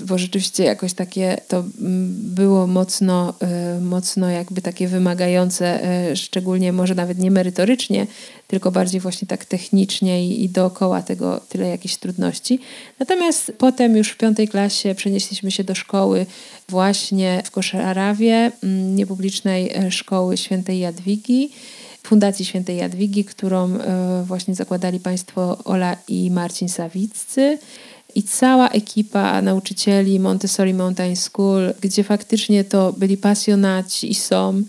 bo 0.00 0.18
rzeczywiście 0.18 0.64
jakoś 0.64 0.92
takie 0.92 1.40
to 1.48 1.58
mm, 1.58 2.14
było 2.34 2.66
mocno, 2.66 3.34
y, 3.76 3.80
mocno 3.80 4.30
jakby 4.30 4.62
takie 4.62 4.88
wymagające, 4.88 5.80
y, 6.10 6.16
szczególnie 6.16 6.72
może 6.72 6.94
nawet 6.94 7.18
nie 7.18 7.30
merytorycznie, 7.30 8.06
tylko 8.46 8.70
bardziej 8.70 9.00
właśnie 9.00 9.28
tak 9.28 9.44
technicznie 9.44 10.26
i, 10.26 10.44
i 10.44 10.48
dookoła 10.48 11.02
tego 11.02 11.40
tyle 11.48 11.68
jakichś 11.68 11.96
trudności. 11.96 12.58
Natomiast 12.98 13.52
potem 13.58 13.96
już 13.96 14.08
w 14.08 14.16
piątej 14.16 14.48
klasie 14.48 14.94
przenieśliśmy 14.94 15.50
się 15.50 15.64
do 15.64 15.74
szkoły 15.74 16.26
właśnie 16.68 17.42
w 17.44 17.50
Koszarawie, 17.50 18.52
mm, 18.62 18.96
niepublicznej 18.96 19.86
y, 19.86 19.90
szkoły 19.90 20.36
świętej 20.36 20.78
Jadwigi. 20.78 21.50
Fundacji 22.02 22.44
Świętej 22.44 22.76
Jadwigi, 22.76 23.24
którą 23.24 23.78
właśnie 24.24 24.54
zakładali 24.54 25.00
państwo 25.00 25.58
Ola 25.64 25.96
i 26.08 26.30
Marcin 26.30 26.68
Sawiccy 26.68 27.58
i 28.14 28.22
cała 28.22 28.68
ekipa 28.68 29.42
nauczycieli 29.42 30.20
Montessori 30.20 30.74
Mountain 30.74 31.16
School, 31.16 31.74
gdzie 31.80 32.04
faktycznie 32.04 32.64
to 32.64 32.92
byli 32.92 33.16
pasjonaci 33.16 34.10
i 34.10 34.14
są. 34.14 34.62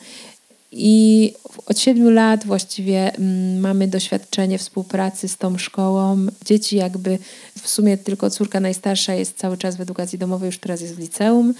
I 0.71 1.33
od 1.65 1.79
siedmiu 1.79 2.09
lat 2.09 2.45
właściwie 2.45 3.15
mm, 3.15 3.59
mamy 3.59 3.87
doświadczenie 3.87 4.57
współpracy 4.57 5.27
z 5.27 5.37
tą 5.37 5.57
szkołą. 5.57 6.27
Dzieci 6.45 6.75
jakby, 6.75 7.17
w 7.61 7.69
sumie 7.69 7.97
tylko 7.97 8.29
córka 8.29 8.59
najstarsza 8.59 9.13
jest 9.13 9.37
cały 9.37 9.57
czas 9.57 9.75
w 9.75 9.81
edukacji 9.81 10.19
domowej, 10.19 10.45
już 10.45 10.57
teraz 10.57 10.81
jest 10.81 10.95
w 10.95 10.99
liceum, 10.99 11.53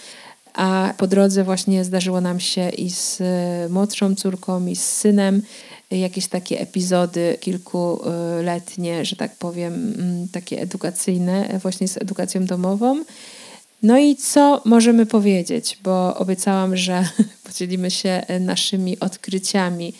a 0.53 0.93
po 0.97 1.07
drodze 1.07 1.43
właśnie 1.43 1.83
zdarzyło 1.83 2.21
nam 2.21 2.39
się 2.39 2.69
i 2.69 2.89
z 2.89 3.21
młodszą 3.71 4.15
córką, 4.15 4.67
i 4.67 4.75
z 4.75 4.85
synem 4.85 5.41
jakieś 5.99 6.27
takie 6.27 6.59
epizody 6.59 7.37
kilkuletnie, 7.39 9.05
że 9.05 9.15
tak 9.15 9.35
powiem, 9.35 9.73
mm, 9.73 10.27
takie 10.27 10.61
edukacyjne, 10.61 11.59
właśnie 11.61 11.87
z 11.87 11.97
edukacją 11.97 12.45
domową. 12.45 13.03
No 13.83 13.97
i 13.97 14.15
co 14.15 14.61
możemy 14.65 15.05
powiedzieć, 15.05 15.79
bo 15.83 16.15
obiecałam, 16.15 16.77
że 16.77 17.07
podzielimy 17.47 17.91
się 17.91 18.25
naszymi 18.39 18.99
odkryciami, 18.99 19.93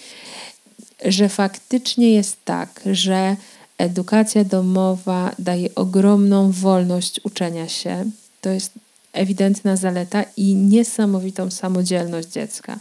że 1.06 1.30
faktycznie 1.30 2.14
jest 2.14 2.38
tak, 2.46 2.82
że 2.86 3.36
edukacja 3.78 4.44
domowa 4.44 5.36
daje 5.40 5.76
ogromną 5.76 6.52
wolność 6.52 7.20
uczenia 7.24 7.68
się. 7.68 8.06
To 8.42 8.50
jest 8.50 8.72
ewidentna 9.14 9.76
zaleta 9.76 10.24
i 10.38 10.56
niesamowitą 10.56 11.52
samodzielność 11.52 12.28
dziecka. 12.28 12.80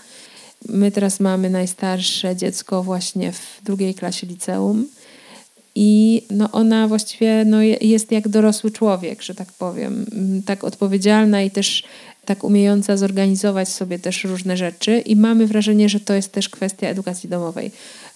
My 0.68 0.90
teraz 0.90 1.20
mamy 1.20 1.50
najstarsze 1.50 2.36
dziecko 2.36 2.82
właśnie 2.82 3.32
w 3.32 3.60
drugiej 3.64 3.94
klasie 3.94 4.26
liceum 4.26 4.86
i 5.74 6.22
no 6.30 6.48
ona 6.52 6.88
właściwie 6.88 7.44
no 7.44 7.62
jest 7.80 8.12
jak 8.12 8.28
dorosły 8.28 8.70
człowiek, 8.70 9.22
że 9.22 9.34
tak 9.34 9.52
powiem. 9.52 10.06
Mm, 10.12 10.42
tak 10.42 10.64
odpowiedzialna 10.64 11.42
i 11.42 11.50
też 11.50 11.84
tak 12.24 12.44
umiejąca 12.44 12.96
zorganizować 12.96 13.68
sobie 13.68 13.98
też 13.98 14.24
różne 14.24 14.56
rzeczy 14.56 14.98
i 14.98 15.16
mamy 15.16 15.46
wrażenie, 15.46 15.88
że 15.88 16.00
to 16.00 16.14
jest 16.14 16.32
też 16.32 16.48
kwestia 16.48 16.88
edukacji 16.88 17.28
domowej. 17.28 17.70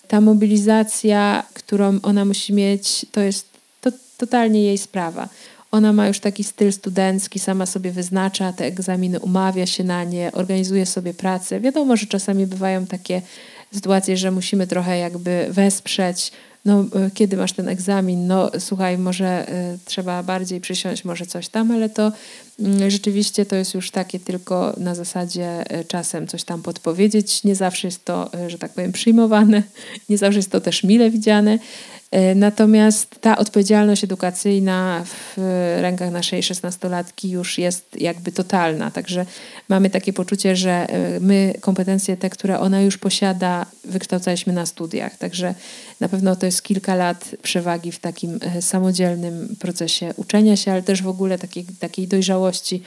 Ta 0.08 0.20
mobilizacja, 0.20 1.42
którą 1.54 1.98
ona 2.02 2.24
musi 2.24 2.52
mieć, 2.52 3.06
to 3.12 3.20
jest 3.20 3.46
to, 3.80 3.90
totalnie 4.18 4.62
jej 4.62 4.78
sprawa. 4.78 5.28
Ona 5.70 5.92
ma 5.92 6.08
już 6.08 6.20
taki 6.20 6.44
styl 6.44 6.72
studencki, 6.72 7.38
sama 7.38 7.66
sobie 7.66 7.90
wyznacza 7.90 8.52
te 8.52 8.64
egzaminy, 8.64 9.20
umawia 9.20 9.66
się 9.66 9.84
na 9.84 10.04
nie, 10.04 10.32
organizuje 10.32 10.86
sobie 10.86 11.14
pracę. 11.14 11.60
Wiadomo, 11.60 11.96
że 11.96 12.06
czasami 12.06 12.46
bywają 12.46 12.86
takie 12.86 13.22
sytuacje, 13.74 14.16
że 14.16 14.30
musimy 14.30 14.66
trochę 14.66 14.98
jakby 14.98 15.46
wesprzeć. 15.50 16.32
No, 16.66 16.80
e, 16.80 17.10
kiedy 17.14 17.36
masz 17.36 17.52
ten 17.52 17.68
egzamin? 17.68 18.26
No, 18.26 18.50
słuchaj, 18.58 18.98
może 18.98 19.48
y, 19.74 19.78
trzeba 19.84 20.22
bardziej 20.22 20.60
przysiąść, 20.60 21.04
może 21.04 21.26
coś 21.26 21.48
tam, 21.48 21.70
ale 21.70 21.88
to 21.88 22.12
y, 22.60 22.90
rzeczywiście 22.90 23.46
to 23.46 23.56
jest 23.56 23.74
już 23.74 23.90
takie 23.90 24.20
tylko 24.20 24.74
na 24.76 24.94
zasadzie 24.94 25.78
y, 25.80 25.84
czasem 25.84 26.26
coś 26.26 26.44
tam 26.44 26.62
podpowiedzieć. 26.62 27.44
Nie 27.44 27.54
zawsze 27.54 27.88
jest 27.88 28.04
to, 28.04 28.30
że 28.46 28.58
tak 28.58 28.72
powiem, 28.72 28.92
przyjmowane, 28.92 29.62
nie 30.08 30.18
zawsze 30.18 30.38
jest 30.38 30.50
to 30.50 30.60
też 30.60 30.84
mile 30.84 31.10
widziane. 31.10 31.58
E, 32.10 32.34
natomiast 32.34 33.20
ta 33.20 33.38
odpowiedzialność 33.38 34.04
edukacyjna 34.04 35.04
w 35.04 35.36
rękach 35.80 36.10
naszej 36.10 36.42
szesnastolatki 36.42 37.30
już 37.30 37.58
jest 37.58 38.00
jakby 38.00 38.32
totalna. 38.32 38.90
Także 38.90 39.26
mamy 39.68 39.90
takie 39.90 40.12
poczucie, 40.12 40.56
że 40.56 40.70
e, 40.70 41.20
my 41.20 41.54
kompetencje 41.60 42.16
te, 42.16 42.30
które 42.30 42.60
ona 42.60 42.80
już 42.80 42.98
posiada, 42.98 43.66
wykształcaliśmy 43.84 44.52
na 44.52 44.66
studiach. 44.66 45.16
Także 45.18 45.54
na 46.00 46.08
pewno 46.08 46.36
to 46.36 46.46
jest 46.46 46.55
kilka 46.62 46.94
lat 46.94 47.30
przewagi 47.42 47.92
w 47.92 47.98
takim 47.98 48.38
e, 48.42 48.62
samodzielnym 48.62 49.56
procesie 49.58 50.14
uczenia 50.16 50.56
się, 50.56 50.72
ale 50.72 50.82
też 50.82 51.02
w 51.02 51.08
ogóle 51.08 51.38
takiej, 51.38 51.64
takiej 51.80 52.08
dojrzałości 52.08 52.82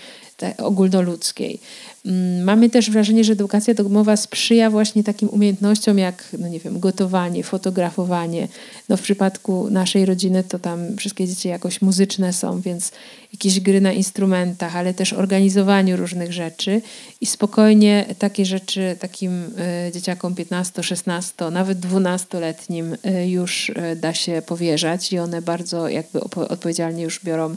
ogólnoludzkiej. 0.57 1.59
Mm, 2.05 2.43
mamy 2.43 2.69
też 2.69 2.91
wrażenie, 2.91 3.23
że 3.23 3.33
edukacja 3.33 3.73
domowa 3.73 4.17
sprzyja 4.17 4.69
właśnie 4.69 5.03
takim 5.03 5.29
umiejętnościom 5.29 5.97
jak, 5.97 6.23
no 6.39 6.47
nie 6.47 6.59
wiem, 6.59 6.79
gotowanie, 6.79 7.43
fotografowanie. 7.43 8.47
No 8.89 8.97
w 8.97 9.01
przypadku 9.01 9.69
naszej 9.69 10.05
rodziny 10.05 10.43
to 10.43 10.59
tam 10.59 10.97
wszystkie 10.97 11.27
dzieci 11.27 11.47
jakoś 11.47 11.81
muzyczne 11.81 12.33
są, 12.33 12.61
więc 12.61 12.91
jakieś 13.33 13.59
gry 13.59 13.81
na 13.81 13.93
instrumentach, 13.93 14.75
ale 14.75 14.93
też 14.93 15.13
organizowaniu 15.13 15.97
różnych 15.97 16.33
rzeczy 16.33 16.81
i 17.21 17.25
spokojnie 17.25 18.05
takie 18.19 18.45
rzeczy 18.45 18.95
takim 18.99 19.43
y, 19.87 19.91
dzieciakom 19.91 20.35
15, 20.35 20.83
16, 20.83 21.49
nawet 21.51 21.79
12-letnim 21.79 22.97
y, 23.05 23.29
już 23.29 23.69
y, 23.69 23.73
da 23.95 24.13
się 24.13 24.41
powierzać 24.45 25.13
i 25.13 25.19
one 25.19 25.41
bardzo 25.41 25.89
jakby 25.89 26.21
odpowiedzialnie 26.21 27.03
już 27.03 27.19
biorą 27.23 27.55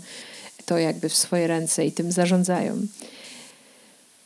to 0.67 0.79
jakby 0.79 1.09
w 1.09 1.15
swoje 1.15 1.47
ręce 1.47 1.87
i 1.87 1.93
tym 1.93 2.13
zarządzają. 2.13 2.87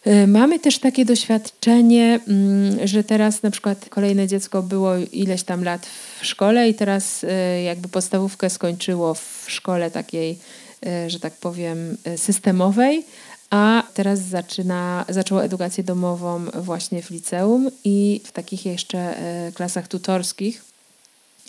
E, 0.07 0.27
mamy 0.27 0.59
też 0.59 0.79
takie 0.79 1.05
doświadczenie, 1.05 2.21
mm, 2.29 2.89
że 2.89 3.05
teraz 3.05 3.43
na 3.43 3.51
przykład 3.51 3.89
kolejne 3.89 4.27
dziecko 4.27 4.63
było 4.63 4.97
ileś 4.97 5.43
tam 5.43 5.65
lat 5.65 5.87
w 6.21 6.27
szkole 6.27 6.69
i 6.69 6.75
teraz 6.75 7.25
e, 7.25 7.63
jakby 7.63 7.89
podstawówkę 7.89 8.51
skończyło 8.51 9.15
w 9.15 9.45
szkole 9.49 9.91
takiej, 9.91 10.39
e, 10.87 11.11
że 11.11 11.21
tak 11.21 11.33
powiem, 11.33 11.97
systemowej, 12.17 13.05
a 13.51 13.83
teraz 13.95 14.21
zaczyna, 14.21 15.05
zaczęło 15.09 15.45
edukację 15.45 15.85
domową 15.85 16.45
właśnie 16.45 17.03
w 17.03 17.11
liceum 17.11 17.71
i 17.85 18.21
w 18.25 18.33
takich 18.33 18.67
jeszcze 18.67 19.15
klasach 19.55 19.89
tutorskich 19.89 20.65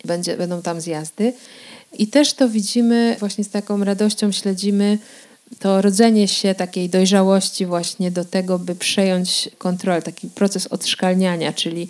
będzie, 0.06 0.38
będą 0.38 0.62
tam 0.62 0.82
zjazdy. 0.82 1.34
I 1.94 2.08
też 2.08 2.34
to 2.34 2.50
widzimy, 2.50 3.16
właśnie 3.20 3.44
z 3.44 3.50
taką 3.50 3.84
radością 3.84 4.32
śledzimy 4.32 4.98
to 5.60 5.82
rodzenie 5.82 6.28
się 6.28 6.56
takiej 6.56 6.90
dojrzałości 6.90 7.66
właśnie 7.66 8.12
do 8.12 8.26
tego, 8.26 8.60
by 8.60 8.76
przejąć 8.76 9.50
kontrolę, 9.58 10.02
taki 10.02 10.28
proces 10.28 10.68
odszkalniania, 10.68 11.54
czyli 11.54 11.88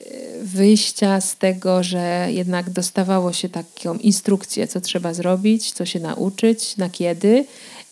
e, 0.00 0.04
wyjścia 0.42 1.20
z 1.20 1.36
tego, 1.36 1.82
że 1.82 2.28
jednak 2.30 2.70
dostawało 2.70 3.32
się 3.32 3.48
taką 3.48 3.94
instrukcję, 3.94 4.68
co 4.68 4.80
trzeba 4.80 5.14
zrobić, 5.14 5.72
co 5.72 5.86
się 5.86 6.00
nauczyć, 6.00 6.76
na 6.76 6.90
kiedy, 6.90 7.44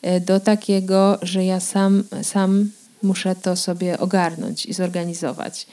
e, 0.03 0.21
do 0.21 0.41
takiego, 0.41 1.19
że 1.23 1.45
ja 1.45 1.61
sam, 1.61 2.05
sam 2.23 2.71
muszę 3.03 3.35
to 3.35 3.57
sobie 3.57 3.99
ogarnąć 3.99 4.67
i 4.67 4.73
zorganizować. 4.73 5.67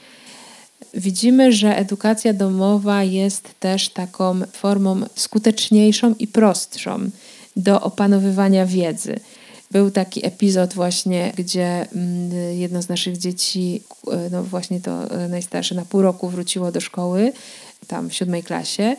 Widzimy, 0.94 1.52
że 1.52 1.76
edukacja 1.76 2.32
domowa 2.32 3.02
jest 3.02 3.60
też 3.60 3.88
taką 3.88 4.40
formą 4.52 5.00
skuteczniejszą 5.14 6.14
i 6.18 6.26
prostszą 6.26 7.10
do 7.56 7.80
opanowywania 7.80 8.66
wiedzy. 8.66 9.20
Był 9.70 9.90
taki 9.90 10.26
epizod 10.26 10.74
właśnie, 10.74 11.32
gdzie 11.36 11.86
mm, 11.92 12.58
jedno 12.58 12.82
z 12.82 12.88
naszych 12.88 13.18
dzieci, 13.18 13.82
no 14.30 14.42
właśnie 14.42 14.80
to 14.80 15.00
najstarsze, 15.28 15.74
na 15.74 15.84
pół 15.84 16.02
roku 16.02 16.28
wróciło 16.28 16.72
do 16.72 16.80
szkoły, 16.80 17.32
tam 17.86 18.10
w 18.10 18.14
siódmej 18.14 18.42
klasie. 18.42 18.96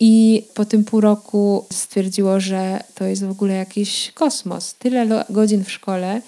I 0.00 0.44
po 0.54 0.64
tym 0.64 0.84
pół 0.84 1.00
roku 1.00 1.66
stwierdziło, 1.72 2.40
że 2.40 2.84
to 2.94 3.04
jest 3.04 3.24
w 3.24 3.30
ogóle 3.30 3.54
jakiś 3.54 4.12
kosmos. 4.14 4.74
Tyle 4.74 5.24
godzin 5.30 5.64
w 5.64 5.72
szkole, 5.72 6.22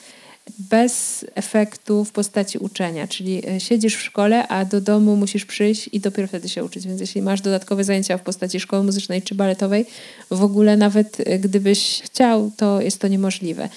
bez 0.58 1.24
efektu 1.34 2.04
w 2.04 2.12
postaci 2.12 2.58
uczenia, 2.58 3.08
czyli 3.08 3.42
e, 3.48 3.60
siedzisz 3.60 3.96
w 3.96 4.02
szkole, 4.02 4.48
a 4.48 4.64
do 4.64 4.80
domu 4.80 5.16
musisz 5.16 5.44
przyjść 5.44 5.88
i 5.92 6.00
dopiero 6.00 6.28
wtedy 6.28 6.48
się 6.48 6.64
uczyć. 6.64 6.86
Więc 6.86 7.00
jeśli 7.00 7.22
masz 7.22 7.40
dodatkowe 7.40 7.84
zajęcia 7.84 8.18
w 8.18 8.22
postaci 8.22 8.60
szkoły 8.60 8.84
muzycznej 8.84 9.22
czy 9.22 9.34
baletowej, 9.34 9.86
w 10.30 10.42
ogóle 10.42 10.76
nawet 10.76 11.20
e, 11.20 11.38
gdybyś 11.38 12.02
chciał, 12.04 12.52
to 12.56 12.80
jest 12.80 13.00
to 13.00 13.08
niemożliwe. 13.08 13.68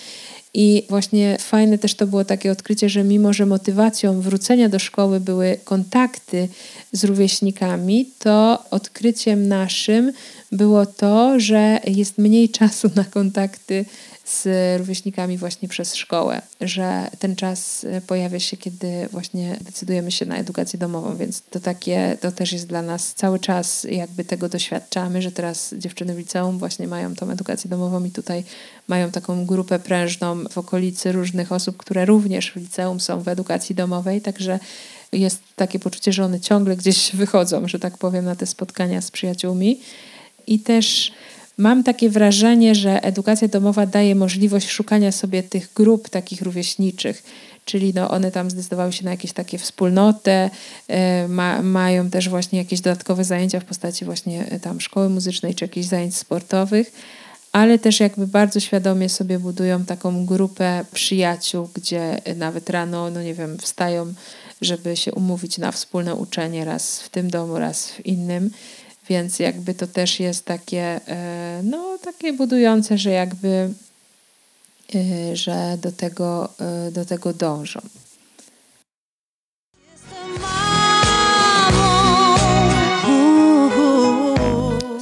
I 0.54 0.84
właśnie 0.90 1.38
fajne 1.40 1.78
też 1.78 1.96
to 1.96 2.08
było 2.08 2.25
takie 2.25 2.51
odkrycie, 2.51 2.90
że 2.90 3.04
mimo, 3.04 3.34
że 3.34 3.46
motywacją 3.46 4.22
wrócenia 4.22 4.70
do 4.70 4.80
szkoły 4.80 5.20
były 5.20 5.58
kontakty 5.63 6.48
z 6.92 7.04
rówieśnikami, 7.04 8.10
to 8.20 8.63
odkryciem 8.72 9.48
naszym 9.48 10.12
było 10.51 10.86
to, 10.86 11.40
że 11.40 11.80
jest 11.88 12.18
mniej 12.18 12.50
czasu 12.60 12.90
na 12.96 13.04
kontakty 13.04 13.86
z 14.25 14.48
rówieśnikami 14.80 15.38
właśnie 15.38 15.68
przez 15.68 15.96
szkołę, 15.96 16.42
że 16.62 17.10
ten 17.20 17.36
czas 17.36 17.84
e, 17.84 18.01
pojawia 18.01 18.40
się, 18.40 18.58
kiedy 18.58 19.08
właśnie 19.12 19.58
decydujemy 19.62 20.12
się 20.12 20.25
na 20.25 20.38
edukację 20.38 20.80
domową, 20.80 21.18
więc 21.18 21.42
to 21.42 21.60
takie, 21.60 22.18
to 22.22 22.32
też 22.32 22.51
jest 22.51 22.68
dla 22.68 22.82
nas 22.82 23.13
cały 23.13 23.40
czas 23.40 23.88
jakby 23.90 24.25
tego 24.25 24.50
doświadczamy, 24.50 25.22
że 25.22 25.32
teraz 25.32 25.74
dziewczyny 25.78 26.16
w 26.16 26.18
liceum 26.18 26.58
właśnie 26.58 26.88
mają 26.88 27.16
tą 27.16 27.30
edukację 27.30 27.70
domową 27.70 28.04
i 28.04 28.12
tutaj 28.12 28.44
mają 28.88 29.12
taką 29.12 29.46
grupę 29.46 29.80
prężną 29.80 30.44
w 30.51 30.58
okolicy 30.58 31.12
różnych 31.12 31.51
osób, 31.51 31.78
które 31.78 32.06
również 32.06 32.51
w 32.51 32.56
liceum 32.56 33.00
są 33.00 33.22
w 33.22 33.28
edukacji 33.28 33.75
domowej, 33.75 34.22
także 34.22 34.60
jest 35.12 35.42
takie 35.56 35.80
poczucie, 35.80 36.13
że 36.13 36.25
one 36.25 36.40
ciągle 36.40 36.78
gdzieś 36.78 37.16
wychodzą, 37.16 37.68
że 37.68 37.80
tak 37.80 37.98
powiem, 37.98 38.25
na 38.25 38.36
te 38.36 38.46
spotkania 38.46 39.01
z 39.01 39.12
przyjaciółmi. 39.12 39.80
I 40.48 40.60
też 40.60 41.12
Mam 41.58 41.84
takie 41.84 42.10
wrażenie, 42.10 42.75
że 42.75 43.03
edukacja 43.03 43.48
domowa 43.48 43.86
daje 43.86 44.15
możliwość 44.15 44.70
szukania 44.70 45.12
sobie 45.12 45.43
tych 45.43 45.74
grup 45.74 46.10
takich 46.10 46.41
rówieśniczych, 46.41 47.24
czyli 47.65 47.93
no 47.93 48.10
one 48.12 48.31
tam 48.31 48.50
zdecydowały 48.50 48.93
się 48.93 49.05
na 49.05 49.12
jakieś 49.12 49.34
takie 49.34 49.58
wspólnotę, 49.58 50.50
e, 50.88 51.27
ma, 51.27 51.62
mają 51.62 52.10
też 52.10 52.29
właśnie 52.29 52.60
jakieś 52.60 52.81
dodatkowe 52.81 53.24
zajęcia 53.24 53.60
w 53.60 53.65
postaci 53.65 54.05
właśnie 54.05 54.46
e, 54.46 54.60
tam 54.60 54.81
szkoły 54.81 55.10
muzycznej 55.10 55.55
czy 55.55 55.65
jakichś 55.65 55.88
zajęć 55.88 56.17
sportowych, 56.17 56.91
ale 57.51 57.79
też 57.79 58.00
jakby 58.00 58.27
bardzo 58.27 58.60
świadomie 58.60 59.10
sobie 59.10 59.39
budują 59.39 59.86
taką 59.86 60.25
grupę 60.25 60.86
przyjaciół, 60.93 61.70
gdzie 61.74 62.22
nawet 62.36 62.70
rano, 62.70 63.10
no 63.10 63.24
nie 63.24 63.34
wiem, 63.34 63.58
wstają, 63.58 64.13
żeby 64.62 64.98
się 64.98 65.12
umówić 65.12 65.58
na 65.58 65.72
wspólne 65.72 66.15
uczenie 66.15 66.65
raz 66.65 67.01
w 67.01 67.10
tym 67.10 67.29
domu, 67.29 67.58
raz 67.58 67.91
w 67.91 68.05
innym. 68.05 68.51
Więc 69.12 69.39
jakby 69.39 69.74
to 69.74 69.88
też 69.88 70.20
jest 70.20 70.46
takie, 70.46 71.00
e, 71.08 71.62
no, 71.63 71.98
takie 72.03 72.34
budujące, 72.34 72.98
że 72.98 73.10
jakby, 73.10 73.74
e, 74.96 75.36
że 75.36 75.77
do 75.82 75.91
tego, 75.91 76.50
e, 76.60 76.91
do 76.91 77.06
tego 77.06 77.34
dążą. 77.34 77.80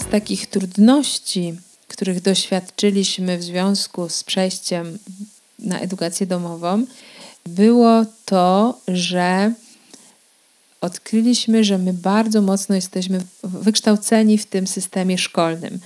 Z 0.01 0.11
takich 0.11 0.47
trudności, 0.47 1.53
których 1.87 2.21
doświadczyliśmy 2.21 3.37
w 3.37 3.43
związku 3.43 4.09
z 4.09 4.23
przejściem 4.23 4.99
na 5.59 5.79
edukację 5.79 6.27
domową, 6.27 6.85
było 7.45 8.05
to, 8.25 8.79
że 8.87 9.53
odkryliśmy, 10.81 11.63
że 11.63 11.77
my 11.77 11.93
bardzo 11.93 12.41
mocno 12.41 12.75
jesteśmy 12.75 13.21
wykształceni 13.43 14.37
w 14.37 14.45
tym 14.45 14.67
systemie 14.67 15.17
szkolnym. 15.17 15.79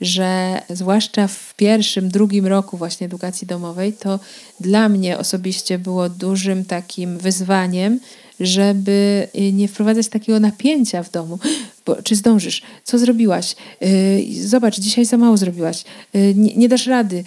Że 0.00 0.62
zwłaszcza 0.70 1.28
w 1.28 1.54
pierwszym, 1.56 2.08
drugim 2.08 2.46
roku 2.46 2.76
właśnie 2.76 3.06
edukacji 3.06 3.46
domowej, 3.46 3.92
to 3.92 4.20
dla 4.60 4.88
mnie 4.88 5.18
osobiście 5.18 5.78
było 5.78 6.08
dużym 6.08 6.64
takim 6.64 7.18
wyzwaniem, 7.18 8.00
żeby 8.40 9.28
nie 9.52 9.68
wprowadzać 9.68 10.08
takiego 10.08 10.40
napięcia 10.40 11.02
w 11.02 11.10
domu. 11.10 11.38
Bo, 11.86 12.02
czy 12.02 12.16
zdążysz? 12.16 12.62
Co 12.84 12.98
zrobiłaś? 12.98 13.56
Yy, 13.80 14.48
zobacz, 14.48 14.80
dzisiaj 14.80 15.04
za 15.04 15.16
mało 15.16 15.36
zrobiłaś. 15.36 15.84
Yy, 16.14 16.34
nie, 16.34 16.56
nie 16.56 16.68
dasz 16.68 16.86
rady. 16.86 17.24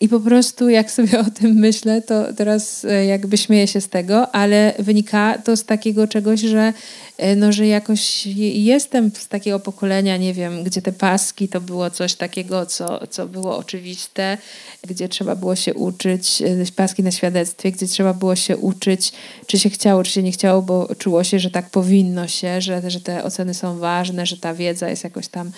I 0.00 0.08
po 0.08 0.20
prostu 0.20 0.68
jak 0.68 0.90
sobie 0.90 1.20
o 1.26 1.30
tym 1.30 1.52
myślę, 1.54 2.02
to 2.02 2.32
teraz 2.32 2.84
e, 2.84 3.06
jakby 3.06 3.36
śmieję 3.36 3.66
się 3.66 3.80
z 3.80 3.88
tego, 3.88 4.34
ale 4.34 4.74
wynika 4.78 5.38
to 5.38 5.56
z 5.56 5.64
takiego 5.64 6.08
czegoś, 6.08 6.40
że 6.40 6.72
E, 7.18 7.36
no, 7.36 7.52
że 7.52 7.66
jakoś 7.66 8.26
jestem 8.54 9.10
z 9.14 9.28
takiego 9.28 9.60
pokolenia, 9.60 10.16
nie 10.16 10.34
wiem, 10.34 10.64
gdzie 10.64 10.82
te 10.82 10.92
paski 10.92 11.48
to 11.48 11.60
było 11.60 11.90
coś 11.90 12.14
takiego, 12.14 12.66
co, 12.66 13.06
co 13.06 13.26
było 13.26 13.56
oczywiste, 13.56 14.38
gdzie 14.86 15.08
trzeba 15.08 15.36
było 15.36 15.56
się 15.56 15.74
uczyć, 15.74 16.42
e, 16.42 16.72
paski 16.76 17.02
na 17.02 17.10
świadectwie, 17.10 17.72
gdzie 17.72 17.86
trzeba 17.86 18.14
było 18.14 18.36
się 18.36 18.56
uczyć, 18.56 19.12
czy 19.46 19.58
się 19.58 19.70
chciało, 19.70 20.02
czy 20.02 20.12
się 20.12 20.22
nie 20.22 20.32
chciało, 20.32 20.62
bo 20.62 20.94
czuło 20.98 21.24
się, 21.24 21.38
że 21.38 21.50
tak 21.50 21.70
powinno 21.70 22.28
się, 22.28 22.60
że, 22.60 22.90
że 22.90 23.00
te 23.00 23.24
oceny 23.24 23.54
są 23.54 23.78
ważne, 23.78 24.26
że 24.26 24.36
ta 24.36 24.54
wiedza 24.54 24.88
jest 24.88 25.04
jakoś 25.04 25.28
tam 25.28 25.50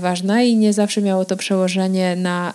ważna 0.00 0.42
i 0.42 0.56
nie 0.56 0.72
zawsze 0.72 1.02
miało 1.02 1.24
to 1.24 1.36
przełożenie 1.36 2.16
na 2.16 2.54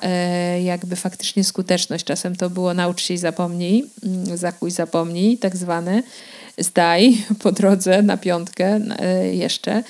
jakby 0.63 0.95
faktycznie 1.09 1.43
skuteczność. 1.43 2.05
Czasem 2.05 2.35
to 2.35 2.49
było 2.49 2.73
naucz 2.73 3.01
się 3.03 3.13
i 3.13 3.17
zapomnij, 3.17 3.85
mm, 4.03 4.37
zakuj 4.37 4.71
zapomnij, 4.71 5.37
tak 5.37 5.57
zwane 5.57 6.03
zdaj 6.57 7.17
po 7.43 7.51
drodze 7.51 8.01
na 8.01 8.17
piątkę 8.17 8.79
e, 8.99 9.35
jeszcze, 9.35 9.83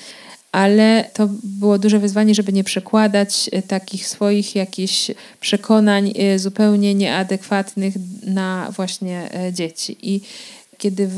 ale 0.52 1.10
to 1.12 1.28
było 1.42 1.78
duże 1.78 1.98
wyzwanie, 1.98 2.34
żeby 2.34 2.52
nie 2.52 2.64
przekładać 2.64 3.50
e, 3.52 3.62
takich 3.62 4.08
swoich 4.08 4.54
jakichś 4.54 5.10
przekonań 5.40 6.12
e, 6.16 6.38
zupełnie 6.38 6.94
nieadekwatnych 6.94 7.94
na 8.22 8.68
właśnie 8.76 9.30
dzieci. 9.52 9.96
I 10.02 10.20
kiedy 10.78 11.08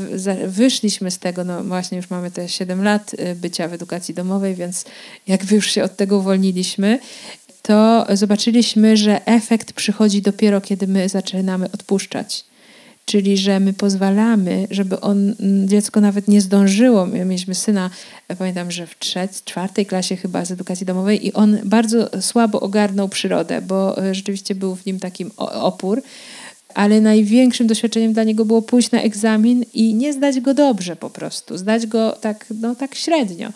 wyszliśmy 0.47 1.11
z 1.11 1.19
tego, 1.19 1.43
no 1.43 1.63
właśnie 1.63 1.97
już 1.97 2.09
mamy 2.09 2.31
te 2.31 2.49
7 2.49 2.83
lat 2.83 3.15
bycia 3.35 3.67
w 3.67 3.73
edukacji 3.73 4.13
domowej, 4.13 4.55
więc 4.55 4.85
jakby 5.27 5.55
już 5.55 5.71
się 5.71 5.83
od 5.83 5.95
tego 5.95 6.17
uwolniliśmy, 6.17 6.99
to 7.61 8.05
zobaczyliśmy, 8.13 8.97
że 8.97 9.25
efekt 9.25 9.73
przychodzi 9.73 10.21
dopiero, 10.21 10.61
kiedy 10.61 10.87
my 10.87 11.09
zaczynamy 11.09 11.71
odpuszczać 11.71 12.45
czyli 13.05 13.37
że 13.37 13.59
my 13.59 13.73
pozwalamy, 13.73 14.67
żeby 14.69 14.99
on, 14.99 15.35
mm, 15.39 15.67
dziecko 15.67 16.01
nawet 16.01 16.27
nie 16.27 16.41
zdążyło. 16.41 17.05
My 17.05 17.25
mieliśmy 17.25 17.55
syna, 17.55 17.89
pamiętam, 18.37 18.71
że 18.71 18.87
w 18.87 18.99
trzeciej, 18.99 19.41
czwartej 19.45 19.85
klasie 19.85 20.15
chyba 20.15 20.45
z 20.45 20.51
edukacji 20.51 20.85
domowej 20.85 21.27
i 21.27 21.33
on 21.33 21.57
bardzo 21.63 22.21
słabo 22.21 22.59
ogarnął 22.59 23.09
przyrodę, 23.09 23.61
bo 23.61 24.03
e, 24.03 24.15
rzeczywiście 24.15 24.55
był 24.55 24.75
w 24.75 24.85
nim 24.85 24.99
takim 24.99 25.31
opór. 25.37 26.01
Ale 26.73 27.01
największym 27.01 27.67
doświadczeniem 27.67 28.13
dla 28.13 28.23
niego 28.23 28.45
było 28.45 28.61
pójść 28.61 28.91
na 28.91 29.01
egzamin 29.01 29.65
i 29.73 29.93
nie 29.93 30.13
zdać 30.13 30.39
go 30.39 30.53
dobrze 30.53 30.95
po 30.95 31.09
prostu, 31.09 31.57
zdać 31.57 31.87
go 31.87 32.11
tak, 32.11 32.45
no, 32.61 32.75
tak 32.75 32.95
średnio. 32.95 33.49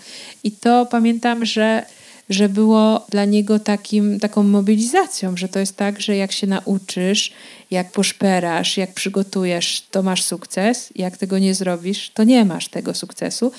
I 0.44 0.52
to 0.52 0.86
pamiętam, 0.86 1.46
że 1.46 1.86
że 2.30 2.50
było 2.50 3.06
dla 3.10 3.26
niego 3.26 3.60
takim, 3.60 4.20
taką 4.20 4.44
mobilizacją, 4.44 5.38
że 5.38 5.48
to 5.50 5.60
jest 5.60 5.76
tak, 5.78 6.02
że 6.02 6.16
jak 6.16 6.32
się 6.32 6.48
nauczysz, 6.48 7.34
jak 7.72 7.92
poszperasz, 7.92 8.78
jak 8.78 8.94
przygotujesz, 8.94 9.84
to 9.92 10.04
masz 10.04 10.24
sukces. 10.24 10.90
Jak 10.96 11.18
tego 11.18 11.40
nie 11.40 11.54
zrobisz, 11.54 12.12
to 12.14 12.24
nie 12.24 12.46
masz 12.46 12.68
tego 12.68 12.94
sukcesu. 12.94 13.52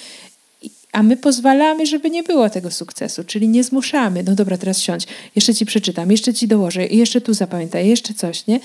A 0.93 1.03
my 1.03 1.17
pozwalamy, 1.17 1.87
żeby 1.87 2.11
nie 2.11 2.23
było 2.23 2.51
tego 2.51 2.71
sukcesu, 2.71 3.25
czyli 3.25 3.49
nie 3.49 3.65
zmuszamy. 3.65 4.23
No 4.23 4.35
dobra, 4.35 4.59
teraz 4.59 4.81
siądź, 4.81 5.07
jeszcze 5.35 5.55
ci 5.55 5.67
przeczytam, 5.67 6.11
jeszcze 6.11 6.35
ci 6.35 6.49
dołożę, 6.49 6.87
jeszcze 6.87 7.21
tu 7.21 7.35
zapamiętaj, 7.35 7.89
jeszcze 7.89 8.15
coś, 8.15 8.47
nie? 8.47 8.61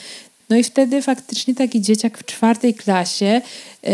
No 0.51 0.57
i 0.57 0.63
wtedy 0.63 1.01
faktycznie 1.01 1.55
taki 1.55 1.81
dzieciak 1.81 2.17
w 2.17 2.25
czwartej 2.25 2.73
klasie 2.73 3.41
yy, 3.83 3.91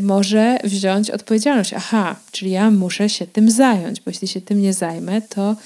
może 0.00 0.58
wziąć 0.64 1.10
odpowiedzialność. 1.10 1.72
Aha, 1.74 2.16
czyli 2.32 2.50
ja 2.50 2.70
muszę 2.70 3.08
się 3.08 3.26
tym 3.26 3.50
zająć, 3.50 4.00
bo 4.00 4.10
jeśli 4.10 4.28
się 4.28 4.40
tym 4.40 4.62
nie 4.62 4.72
zajmę, 4.72 5.22
to, 5.22 5.56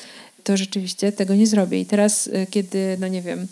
to 0.45 0.57
rzeczywiście 0.57 1.13
tego 1.13 1.35
nie 1.35 1.47
zrobię. 1.47 1.81
I 1.81 1.87
teraz, 1.87 2.27
yy, 2.27 2.47
kiedy, 2.51 2.97
no 3.01 3.09
nie 3.09 3.23
wiem, 3.23 3.47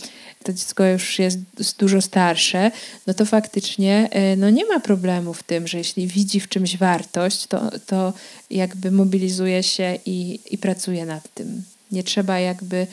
to 0.44 0.52
dziecko 0.52 0.86
już 0.86 1.18
jest 1.18 1.38
dużo 1.78 2.00
starsze, 2.00 2.70
no 3.06 3.14
to 3.14 3.26
faktycznie 3.26 4.08
yy, 4.14 4.36
no 4.36 4.50
nie 4.50 4.66
ma 4.66 4.80
problemu 4.80 5.34
w 5.34 5.42
tym, 5.42 5.66
że 5.66 5.78
jeśli 5.78 6.06
widzi 6.06 6.40
w 6.40 6.48
czymś 6.48 6.76
wartość, 6.76 7.46
to, 7.46 7.70
to 7.86 8.12
jakby 8.50 8.90
mobilizuje 8.90 9.62
się 9.62 9.98
i, 10.06 10.40
i 10.50 10.58
pracuje 10.58 11.06
nad 11.06 11.34
tym. 11.34 11.62
Nie 11.92 12.02
trzeba 12.02 12.38
jakby, 12.38 12.86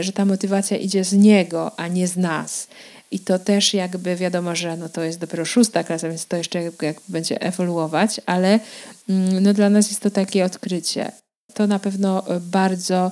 że 0.00 0.12
ta 0.12 0.24
motywacja 0.24 0.76
idzie 0.76 1.04
z 1.04 1.12
niego, 1.12 1.80
a 1.80 1.88
nie 1.88 2.08
z 2.08 2.16
nas. 2.16 2.68
I 3.10 3.20
to 3.20 3.38
też 3.38 3.74
jakby 3.74 4.16
wiadomo, 4.16 4.56
że 4.56 4.76
no 4.76 4.88
to 4.88 5.02
jest 5.02 5.18
dopiero 5.18 5.44
szósta 5.44 5.84
klasa, 5.84 6.08
więc 6.08 6.26
to 6.26 6.36
jeszcze 6.36 6.62
jakby 6.62 6.94
będzie 7.08 7.42
ewoluować, 7.42 8.20
ale 8.26 8.60
mm, 9.08 9.42
no 9.42 9.54
dla 9.54 9.70
nas 9.70 9.88
jest 9.88 10.00
to 10.00 10.10
takie 10.10 10.44
odkrycie. 10.44 11.12
To 11.54 11.66
na 11.66 11.78
pewno 11.78 12.22
bardzo 12.40 13.10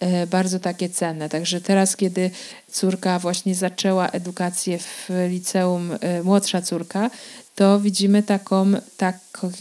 e, 0.00 0.26
bardzo 0.26 0.60
takie 0.60 0.88
cenne. 0.88 1.28
Także 1.28 1.60
teraz, 1.60 1.96
kiedy 1.96 2.30
córka 2.70 3.18
właśnie 3.18 3.54
zaczęła 3.54 4.08
edukację 4.08 4.78
w 4.78 5.08
liceum, 5.28 5.90
e, 6.00 6.22
młodsza 6.22 6.62
córka, 6.62 7.10
to 7.54 7.80
widzimy 7.80 8.22
taką, 8.22 8.72
tak, 8.96 9.18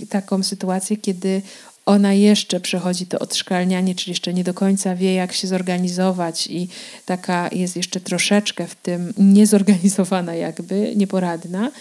taką 0.10 0.44
sytuację, 0.44 0.98
kiedy 0.98 1.42
ona 1.86 2.14
jeszcze 2.14 2.60
przechodzi 2.60 3.06
to 3.06 3.20
odszkalnianie, 3.20 3.96
czyli 3.96 4.12
jeszcze 4.12 4.34
nie 4.34 4.44
do 4.44 4.54
końca 4.54 4.96
wie, 4.96 5.14
jak 5.14 5.34
się 5.34 5.48
zorganizować 5.48 6.48
i 6.48 6.68
taka 7.06 7.50
jest 7.52 7.76
jeszcze 7.76 8.00
troszeczkę 8.00 8.68
w 8.68 8.76
tym 8.76 9.14
niezorganizowana 9.18 10.36
jakby, 10.36 10.94
nieporadna, 10.96 11.72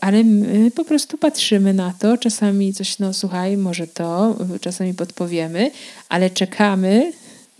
ale 0.00 0.24
my 0.24 0.70
po 0.70 0.84
prostu 0.84 1.18
patrzymy 1.18 1.74
na 1.74 1.94
to, 1.98 2.18
czasami 2.18 2.74
coś, 2.74 2.98
no 2.98 3.14
słuchaj, 3.14 3.56
może 3.56 3.86
to, 3.86 4.36
czasami 4.60 4.94
podpowiemy, 4.94 5.70
ale 6.08 6.30
czekamy 6.30 7.12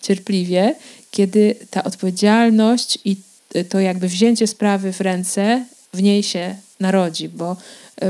cierpliwie, 0.02 0.74
kiedy 1.10 1.54
ta 1.70 1.84
odpowiedzialność 1.84 2.98
i 3.04 3.16
to 3.68 3.80
jakby 3.80 4.08
wzięcie 4.08 4.46
sprawy 4.46 4.92
w 4.92 5.00
ręce 5.00 5.64
w 5.94 6.02
niej 6.02 6.22
się 6.22 6.56
narodzi, 6.80 7.28
bo, 7.28 7.56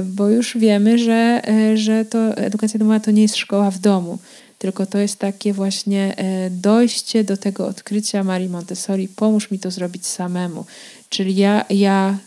bo 0.04 0.28
już 0.28 0.56
wiemy, 0.58 0.98
że, 0.98 1.42
że 1.74 2.04
to 2.04 2.36
edukacja 2.36 2.78
domowa 2.78 3.00
to 3.00 3.10
nie 3.10 3.22
jest 3.22 3.36
szkoła 3.36 3.70
w 3.70 3.78
domu, 3.78 4.18
tylko 4.60 4.86
to 4.86 4.98
jest 4.98 5.18
takie 5.18 5.52
właśnie 5.52 6.14
e, 6.16 6.50
dojście 6.50 7.24
do 7.24 7.36
tego 7.36 7.66
odkrycia 7.66 8.24
Marii 8.24 8.48
Montessori, 8.48 9.08
pomóż 9.08 9.50
mi 9.50 9.58
to 9.58 9.70
zrobić 9.70 10.06
samemu. 10.06 10.64
Czyli 11.08 11.36
ja, 11.36 11.64
ja 11.70 12.18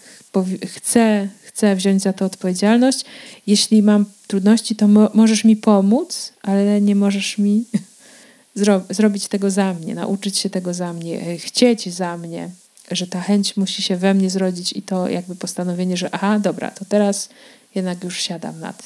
chcę, 0.65 1.27
chcę 1.41 1.75
wziąć 1.75 2.01
za 2.01 2.13
to 2.13 2.25
odpowiedzialność. 2.25 3.05
Jeśli 3.47 3.83
mam 3.83 4.05
trudności, 4.27 4.75
to 4.75 4.87
mo 4.87 5.09
możesz 5.13 5.43
mi 5.43 5.55
pomóc, 5.55 6.33
ale 6.41 6.81
nie 6.81 6.95
możesz 6.95 7.37
mi 7.37 7.65
zro 8.55 8.81
zrobić 8.89 9.27
tego 9.27 9.51
za 9.51 9.73
mnie, 9.73 9.95
nauczyć 9.95 10.37
się 10.37 10.49
tego 10.49 10.73
za 10.73 10.93
mnie, 10.93 11.21
e, 11.21 11.37
chcieć 11.37 11.93
za 11.93 12.17
mnie, 12.17 12.49
że 12.95 13.07
ta 13.07 13.21
chęć 13.21 13.57
musi 13.57 13.81
się 13.81 13.97
we 13.97 14.13
mnie 14.13 14.29
zrodzić 14.29 14.73
i 14.73 14.81
to 14.81 15.09
jakby 15.09 15.35
postanowienie, 15.35 15.97
że 15.97 16.09
aha, 16.11 16.39
dobra, 16.39 16.71
to 16.71 16.85
teraz 16.85 17.29
jednak 17.75 18.03
już 18.03 18.21
siadam 18.21 18.59
nad 18.59 18.83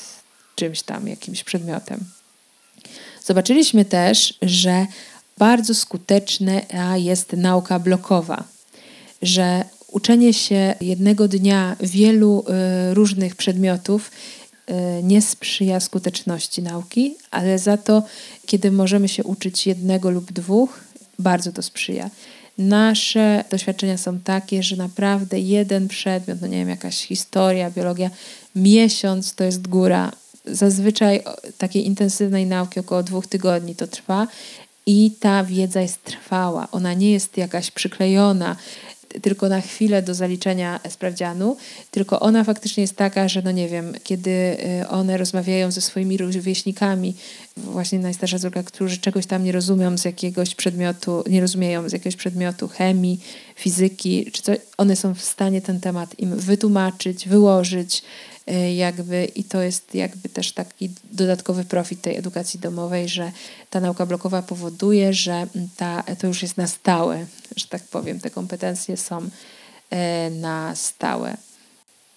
czymś 0.56 0.82
tam, 0.82 1.08
jakimś 1.08 1.44
przedmiotem. 1.44 2.00
Zobaczyliśmy 3.26 3.86
też, 3.86 4.34
że 4.42 4.86
bardzo 5.38 5.76
skuteczna 5.76 6.98
jest 6.98 7.34
nauka 7.34 7.80
blokowa, 7.80 8.44
że 9.22 9.64
uczenie 9.92 10.34
się 10.34 10.76
jednego 10.82 11.28
dnia 11.28 11.76
wielu 11.80 12.46
y, 12.92 12.94
różnych 12.94 13.36
przedmiotów 13.36 14.12
y, 14.70 14.74
nie 15.04 15.22
sprzyja 15.22 15.80
skuteczności 15.80 16.62
nauki, 16.62 17.16
ale 17.32 17.60
za 17.60 17.78
to, 17.78 18.04
kiedy 18.46 18.72
możemy 18.72 19.08
się 19.08 19.24
uczyć 19.24 19.68
jednego 19.68 20.10
lub 20.10 20.32
dwóch, 20.32 20.80
bardzo 21.20 21.52
to 21.52 21.62
sprzyja. 21.62 22.10
Nasze 22.58 23.44
doświadczenia 23.50 23.98
są 23.98 24.20
takie, 24.20 24.64
że 24.64 24.76
naprawdę 24.76 25.40
jeden 25.40 25.88
przedmiot, 25.88 26.42
no 26.42 26.48
nie 26.48 26.58
wiem, 26.58 26.70
jakaś 26.70 27.06
historia, 27.06 27.72
biologia, 27.72 28.10
miesiąc 28.56 29.36
to 29.36 29.44
jest 29.44 29.68
góra. 29.68 30.12
Zazwyczaj 30.46 31.24
takiej 31.58 31.86
intensywnej 31.86 32.46
nauki 32.46 32.80
około 32.80 33.04
dwóch 33.04 33.28
tygodni 33.28 33.76
to 33.76 33.88
trwa 33.88 34.28
i 34.86 35.12
ta 35.20 35.44
wiedza 35.44 35.82
jest 35.82 36.04
trwała. 36.04 36.68
Ona 36.72 36.94
nie 36.94 37.12
jest 37.12 37.38
jakaś 37.38 37.72
przyklejona 37.72 38.56
tylko 39.22 39.50
na 39.50 39.62
chwilę 39.62 40.02
do 40.02 40.14
zaliczenia 40.14 40.80
sprawdzianu, 40.90 41.58
tylko 41.92 42.20
ona 42.20 42.44
faktycznie 42.44 42.82
jest 42.82 42.96
taka, 42.96 43.28
że 43.28 43.42
no 43.42 43.52
nie 43.52 43.70
wiem, 43.70 43.94
kiedy 44.04 44.32
y, 44.82 44.88
one 44.88 45.18
rozmawiają 45.18 45.72
ze 45.72 45.82
swoimi 45.82 46.18
rówieśnikami, 46.18 47.16
właśnie 47.58 48.00
najstarsza 48.00 48.40
córka, 48.40 48.64
którzy 48.64 48.98
czegoś 48.98 49.26
tam 49.26 49.44
nie 49.44 49.52
rozumią 49.52 49.98
z 49.98 50.06
jakiegoś 50.06 50.56
przedmiotu, 50.56 51.24
nie 51.30 51.42
rozumieją 51.42 51.90
z 51.90 51.94
jakiegoś 51.94 52.16
przedmiotu 52.16 52.68
chemii, 52.68 53.20
fizyki, 53.56 54.32
czy 54.32 54.42
coś, 54.42 54.58
one 54.78 54.96
są 54.96 55.14
w 55.14 55.22
stanie 55.22 55.62
ten 55.62 55.80
temat 55.80 56.20
im 56.20 56.38
wytłumaczyć, 56.38 57.28
wyłożyć, 57.28 58.04
Y, 58.52 58.74
jakby 58.74 59.26
i 59.26 59.44
to 59.44 59.62
jest 59.62 59.96
jakby 59.96 60.30
też 60.30 60.52
taki 60.52 60.90
dodatkowy 61.12 61.66
profit 61.66 62.02
tej 62.02 62.18
edukacji 62.18 62.60
domowej, 62.60 63.10
że 63.10 63.32
ta 63.70 63.80
nauka 63.80 64.06
blokowa 64.06 64.42
powoduje, 64.42 65.14
że 65.14 65.48
ta, 65.78 66.04
to 66.20 66.28
już 66.28 66.42
jest 66.42 66.58
na 66.58 66.68
stałe, 66.68 67.26
że 67.58 67.68
tak 67.68 67.84
powiem, 67.84 68.20
te 68.20 68.30
kompetencje 68.30 68.98
są 68.98 69.22
y, 69.22 69.30
na 70.32 70.76
stałe. 70.76 71.38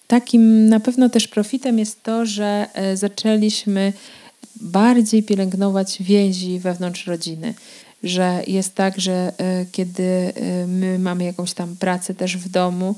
Takim 0.07 0.69
na 0.69 0.79
pewno 0.79 1.09
też 1.09 1.27
profitem 1.27 1.79
jest 1.79 2.03
to, 2.03 2.25
że 2.25 2.67
y, 2.93 2.97
zaczęliśmy 2.97 3.93
bardziej 4.55 5.23
pielęgnować 5.23 5.97
więzi 6.03 6.59
wewnątrz 6.59 7.07
rodziny. 7.07 7.53
Że 8.03 8.43
jest 8.47 8.75
tak, 8.75 9.01
że 9.01 9.33
kiedy 9.71 10.33
my 10.67 10.99
mamy 10.99 11.23
jakąś 11.23 11.53
tam 11.53 11.75
pracę 11.75 12.13
też 12.13 12.37
w 12.37 12.49
domu, 12.49 12.95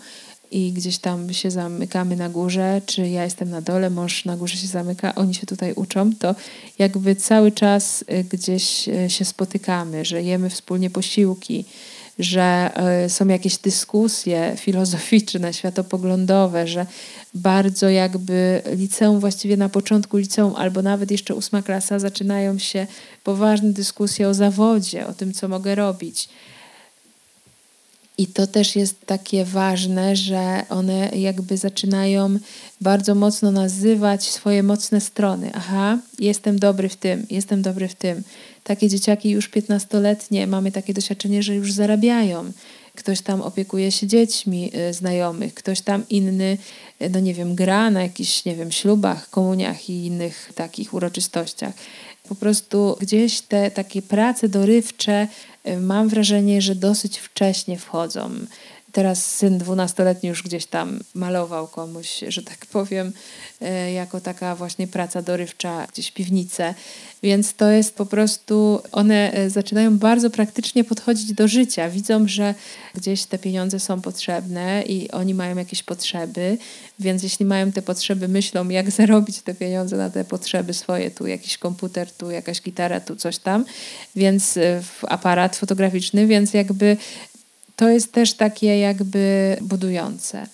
i 0.54 0.72
gdzieś 0.72 0.98
tam 0.98 1.34
się 1.34 1.52
zamykamy 1.52 2.16
na 2.16 2.30
górze, 2.30 2.82
czy 2.86 3.08
ja 3.08 3.24
jestem 3.24 3.50
na 3.50 3.62
dole, 3.62 3.90
mąż 3.90 4.26
na 4.26 4.38
górze 4.38 4.58
się 4.58 4.68
zamyka, 4.68 5.16
oni 5.16 5.34
się 5.34 5.46
tutaj 5.46 5.74
uczą, 5.74 6.16
to 6.16 6.36
jakby 6.80 7.16
cały 7.16 7.52
czas 7.52 8.06
gdzieś 8.32 8.90
się 9.08 9.26
spotykamy, 9.26 10.06
że 10.06 10.24
jemy 10.24 10.50
wspólnie 10.50 10.90
posiłki, 10.90 11.66
że 12.20 12.72
y, 13.06 13.10
są 13.10 13.28
jakieś 13.28 13.58
dyskusje 13.58 14.54
filozoficzne, 14.58 15.54
światopoglądowe, 15.54 16.68
że 16.68 16.86
bardzo 17.34 17.90
jakby 17.90 18.62
liceum, 18.76 19.20
właściwie 19.20 19.58
na 19.58 19.70
początku 19.70 20.18
liceum 20.18 20.56
albo 20.56 20.82
nawet 20.82 21.12
jeszcze 21.12 21.36
ósma 21.36 21.62
klasa 21.62 22.00
zaczynają 22.00 22.60
się 22.60 22.88
poważne 23.24 23.74
dyskusje 23.74 24.28
o 24.28 24.34
zawodzie, 24.34 25.08
o 25.08 25.14
tym, 25.14 25.34
co 25.34 25.48
mogę 25.48 25.76
robić 25.76 26.30
i 28.24 28.28
to 28.28 28.48
też 28.48 28.76
jest 28.76 29.06
takie 29.06 29.46
ważne, 29.46 30.16
że 30.16 30.66
one 30.70 31.12
jakby 31.16 31.58
zaczynają 31.58 32.40
bardzo 32.82 33.16
mocno 33.16 33.52
nazywać 33.52 34.30
swoje 34.30 34.64
mocne 34.64 35.02
strony. 35.02 35.52
Aha, 35.54 35.98
jestem 36.20 36.60
dobry 36.60 36.90
w 36.90 36.96
tym, 36.96 37.26
jestem 37.30 37.62
dobry 37.62 37.88
w 37.88 37.96
tym. 37.96 38.24
Takie 38.64 38.90
dzieciaki 38.90 39.30
już 39.30 39.50
15-letnie, 39.50 40.48
mamy 40.48 40.72
takie 40.72 40.94
doświadczenie, 40.94 41.44
że 41.44 41.56
już 41.56 41.74
zarabiają. 41.74 42.52
Ktoś 42.96 43.22
tam 43.22 43.42
opiekuje 43.42 43.92
się 43.92 44.08
dziećmi 44.08 44.72
y, 44.90 44.94
znajomych, 44.94 45.54
ktoś 45.54 45.82
tam 45.82 46.04
inny, 46.10 46.58
y, 47.02 47.10
no 47.10 47.20
nie 47.20 47.34
wiem, 47.34 47.56
gra 47.56 47.92
na 47.92 48.04
jakichś, 48.04 48.46
nie 48.46 48.56
wiem, 48.56 48.72
ślubach, 48.72 49.30
komuniach 49.30 49.90
i 49.90 50.06
innych 50.06 50.52
takich 50.56 50.94
uroczystościach. 50.94 51.74
Po 52.30 52.36
prostu 52.36 52.98
gdzieś 53.00 53.42
te 53.42 53.72
takie 53.72 54.02
prace 54.02 54.50
dorywcze 54.50 55.28
mam 55.82 56.10
wrażenie, 56.10 56.62
że 56.62 56.76
dosyć 56.76 57.18
wcześnie 57.18 57.78
wchodzą. 57.78 58.30
Teraz 58.94 59.36
syn 59.36 59.58
dwunastoletni 59.58 60.30
już 60.30 60.44
gdzieś 60.44 60.66
tam 60.66 61.00
malował 61.14 61.68
komuś, 61.68 62.24
że 62.28 62.44
tak 62.44 62.66
powiem, 62.66 63.14
e, 63.62 63.94
jako 63.94 64.22
taka 64.22 64.56
właśnie 64.56 64.88
praca 64.88 65.22
dorywcza, 65.22 65.88
gdzieś 65.88 66.12
piwnicę. 66.12 66.74
Więc 67.24 67.54
to 67.54 67.70
jest 67.70 67.96
po 67.96 68.06
prostu, 68.06 68.82
one 68.92 69.34
e, 69.34 69.50
zaczynają 69.50 69.98
bardzo 69.98 70.30
praktycznie 70.30 70.84
podchodzić 70.84 71.34
do 71.34 71.48
życia. 71.48 71.90
Widzą, 71.90 72.28
że 72.28 72.56
gdzieś 72.96 73.24
te 73.26 73.40
pieniądze 73.40 73.80
są 73.80 74.02
potrzebne 74.02 74.84
i 74.84 75.12
oni 75.12 75.34
mają 75.34 75.58
jakieś 75.58 75.84
potrzeby, 75.84 76.58
więc 77.00 77.24
jeśli 77.24 77.46
mają 77.46 77.72
te 77.72 77.82
potrzeby, 77.82 78.28
myślą, 78.28 78.70
jak 78.70 78.92
zarobić 79.02 79.42
te 79.42 79.54
pieniądze 79.54 79.98
na 79.98 80.10
te 80.10 80.26
potrzeby 80.26 80.74
swoje. 80.74 81.12
Tu 81.12 81.28
jakiś 81.28 81.58
komputer, 81.58 82.12
tu 82.12 82.32
jakaś 82.32 82.62
gitara, 82.62 83.00
tu 83.00 83.16
coś 83.16 83.38
tam, 83.38 83.66
więc 84.16 84.58
e, 84.58 84.82
aparat 85.02 85.56
fotograficzny, 85.56 86.28
więc 86.28 86.54
jakby 86.54 86.98
to 87.76 87.90
jest 87.90 88.12
też 88.12 88.34
takie 88.34 88.78
jakby 88.80 89.58
budujące. 89.62 90.48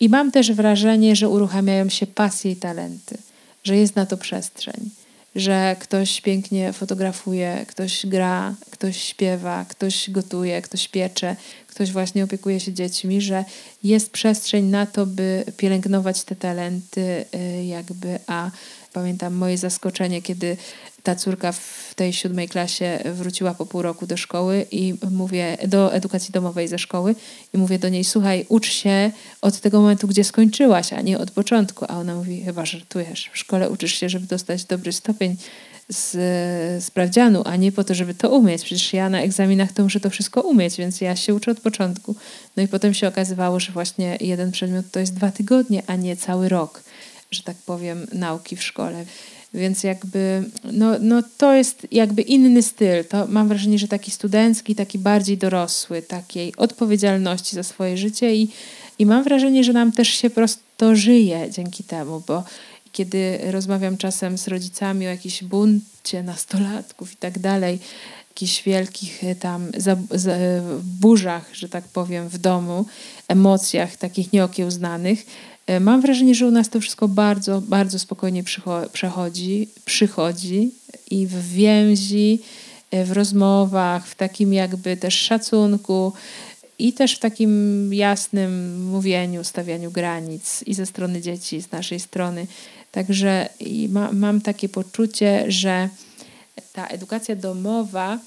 I 0.00 0.08
mam 0.08 0.30
też 0.30 0.52
wrażenie, 0.52 1.16
że 1.16 1.28
uruchamiają 1.28 1.88
się 1.88 2.06
pasje 2.06 2.52
i 2.52 2.56
talenty, 2.56 3.18
że 3.64 3.76
jest 3.76 3.96
na 3.96 4.06
to 4.06 4.16
przestrzeń, 4.16 4.90
że 5.34 5.76
ktoś 5.80 6.20
pięknie 6.20 6.72
fotografuje, 6.72 7.66
ktoś 7.68 8.06
gra, 8.06 8.54
ktoś 8.70 8.96
śpiewa, 8.96 9.64
ktoś 9.68 10.10
gotuje, 10.10 10.62
ktoś 10.62 10.88
piecze, 10.88 11.36
ktoś 11.66 11.92
właśnie 11.92 12.24
opiekuje 12.24 12.60
się 12.60 12.72
dziećmi, 12.72 13.20
że 13.20 13.44
jest 13.82 14.10
przestrzeń 14.10 14.64
na 14.64 14.86
to, 14.86 15.06
by 15.06 15.44
pielęgnować 15.56 16.24
te 16.24 16.36
talenty, 16.36 17.24
y, 17.34 17.64
jakby, 17.64 18.18
a 18.26 18.50
pamiętam 18.94 19.34
moje 19.34 19.58
zaskoczenie, 19.58 20.22
kiedy 20.22 20.56
ta 21.02 21.14
córka 21.14 21.52
w 21.52 21.92
tej 21.96 22.12
siódmej 22.12 22.48
klasie 22.48 22.98
wróciła 23.14 23.54
po 23.54 23.66
pół 23.66 23.82
roku 23.82 24.06
do 24.06 24.16
szkoły 24.16 24.66
i 24.70 24.94
mówię, 25.10 25.56
do 25.66 25.92
edukacji 25.92 26.32
domowej 26.32 26.68
ze 26.68 26.78
szkoły 26.78 27.14
i 27.54 27.58
mówię 27.58 27.78
do 27.78 27.88
niej, 27.88 28.04
słuchaj, 28.04 28.46
ucz 28.48 28.70
się 28.72 29.10
od 29.42 29.60
tego 29.60 29.80
momentu, 29.80 30.08
gdzie 30.08 30.24
skończyłaś, 30.24 30.92
a 30.92 31.00
nie 31.00 31.18
od 31.18 31.30
początku. 31.30 31.84
A 31.88 31.98
ona 31.98 32.14
mówi, 32.14 32.42
chyba 32.42 32.66
żartujesz, 32.66 33.30
w 33.32 33.38
szkole 33.38 33.70
uczysz 33.70 33.94
się, 33.94 34.08
żeby 34.08 34.26
dostać 34.26 34.64
dobry 34.64 34.92
stopień 34.92 35.36
z 35.88 36.84
sprawdzianu, 36.84 37.42
a 37.44 37.56
nie 37.56 37.72
po 37.72 37.84
to, 37.84 37.94
żeby 37.94 38.14
to 38.14 38.30
umieć. 38.30 38.64
Przecież 38.64 38.92
ja 38.92 39.10
na 39.10 39.20
egzaminach 39.20 39.72
to 39.72 39.82
muszę 39.82 40.00
to 40.00 40.10
wszystko 40.10 40.40
umieć, 40.40 40.76
więc 40.76 41.00
ja 41.00 41.16
się 41.16 41.34
uczę 41.34 41.50
od 41.50 41.60
początku. 41.60 42.16
No 42.56 42.62
i 42.62 42.68
potem 42.68 42.94
się 42.94 43.08
okazywało, 43.08 43.60
że 43.60 43.72
właśnie 43.72 44.18
jeden 44.20 44.52
przedmiot 44.52 44.86
to 44.90 45.00
jest 45.00 45.14
dwa 45.14 45.30
tygodnie, 45.30 45.82
a 45.86 45.96
nie 45.96 46.16
cały 46.16 46.48
rok, 46.48 46.82
że 47.30 47.42
tak 47.42 47.56
powiem, 47.56 48.06
nauki 48.12 48.56
w 48.56 48.62
szkole. 48.62 49.04
Więc 49.54 49.84
jakby, 49.84 50.50
no, 50.72 50.96
no 51.00 51.22
to 51.38 51.54
jest 51.54 51.86
jakby 51.90 52.22
inny 52.22 52.62
styl. 52.62 53.04
To 53.04 53.26
mam 53.26 53.48
wrażenie, 53.48 53.78
że 53.78 53.88
taki 53.88 54.10
studencki, 54.10 54.74
taki 54.74 54.98
bardziej 54.98 55.38
dorosły, 55.38 56.02
takiej 56.02 56.56
odpowiedzialności 56.56 57.56
za 57.56 57.62
swoje 57.62 57.96
życie 57.96 58.36
i, 58.36 58.48
i 58.98 59.06
mam 59.06 59.24
wrażenie, 59.24 59.64
że 59.64 59.72
nam 59.72 59.92
też 59.92 60.08
się 60.08 60.30
prosto 60.30 60.96
żyje 60.96 61.50
dzięki 61.50 61.84
temu, 61.84 62.22
bo 62.26 62.44
kiedy 62.92 63.38
rozmawiam 63.50 63.96
czasem 63.96 64.38
z 64.38 64.48
rodzicami 64.48 65.06
o 65.06 65.10
jakimś 65.10 65.44
buncie 65.44 66.22
nastolatków 66.22 67.12
i 67.12 67.16
tak 67.16 67.38
dalej, 67.38 67.78
jakichś 68.30 68.62
wielkich 68.62 69.24
e, 69.24 69.34
tam 69.34 69.68
za, 69.76 69.96
burzach, 71.00 71.50
że 71.52 71.68
tak 71.68 71.84
powiem, 71.84 72.28
w 72.28 72.38
domu, 72.38 72.86
emocjach 73.28 73.96
takich 73.96 74.32
nieokiełznanych, 74.32 75.20
e, 75.20 75.53
mam 75.80 76.00
wrażenie, 76.00 76.34
że 76.34 76.46
u 76.46 76.50
nas 76.50 76.68
to 76.68 76.80
wszystko 76.80 77.08
bardzo, 77.08 77.60
bardzo 77.60 77.98
spokojnie 77.98 78.44
przechodzi, 78.92 79.68
przychodzi 79.84 80.70
i 81.10 81.26
w 81.26 81.48
więzi, 81.48 82.40
e, 82.90 83.04
w 83.04 83.12
rozmowach, 83.12 84.06
w 84.06 84.14
takim 84.14 84.52
jakby 84.52 84.96
też 84.96 85.14
szacunku 85.14 86.12
i 86.78 86.92
też 86.92 87.16
w 87.16 87.18
takim 87.18 87.94
jasnym 87.94 88.82
mówieniu, 88.84 89.44
stawianiu 89.44 89.90
granic 89.90 90.62
i 90.66 90.74
ze 90.74 90.86
strony 90.86 91.20
dzieci, 91.20 91.56
i 91.56 91.62
z 91.62 91.72
naszej 91.72 92.00
strony. 92.00 92.46
Także 92.92 93.48
ma, 93.88 94.12
mam 94.12 94.40
takie 94.40 94.68
poczucie, 94.68 95.44
że 95.48 95.88
ta 96.72 96.86
edukacja 96.86 97.36
domowa 97.36 98.18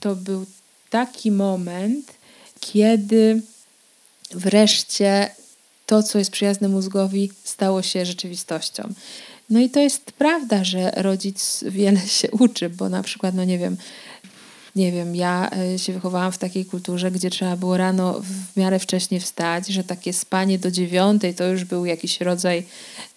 to 0.00 0.16
był 0.16 0.46
taki 0.90 1.30
moment, 1.30 2.12
kiedy 2.60 3.42
wreszcie 4.30 5.30
to, 5.86 6.02
co 6.02 6.18
jest 6.18 6.30
przyjazne 6.30 6.68
mózgowi, 6.68 7.30
stało 7.44 7.82
się 7.82 8.06
rzeczywistością. 8.06 8.92
No 9.50 9.60
i 9.60 9.70
to 9.70 9.80
jest 9.80 10.12
prawda, 10.12 10.64
że 10.64 10.90
rodzic 10.96 11.64
wiele 11.68 12.00
się 12.00 12.30
uczy, 12.30 12.70
bo 12.70 12.88
na 12.88 13.02
przykład, 13.02 13.34
no 13.34 13.44
nie 13.44 13.58
wiem, 13.58 13.76
nie 14.76 14.92
wiem, 14.92 15.16
ja 15.16 15.50
e, 15.74 15.78
się 15.78 15.92
wychowałam 15.92 16.32
w 16.32 16.38
takiej 16.38 16.64
kulturze, 16.64 17.10
gdzie 17.10 17.30
trzeba 17.30 17.56
było 17.56 17.76
rano 17.76 18.20
w 18.20 18.56
miarę 18.56 18.78
wcześnie 18.78 19.20
wstać, 19.20 19.68
że 19.68 19.84
takie 19.84 20.12
spanie 20.12 20.58
do 20.58 20.70
dziewiątej 20.70 21.34
to 21.34 21.44
już 21.44 21.64
był 21.64 21.86
jakiś 21.86 22.20
rodzaj 22.20 22.66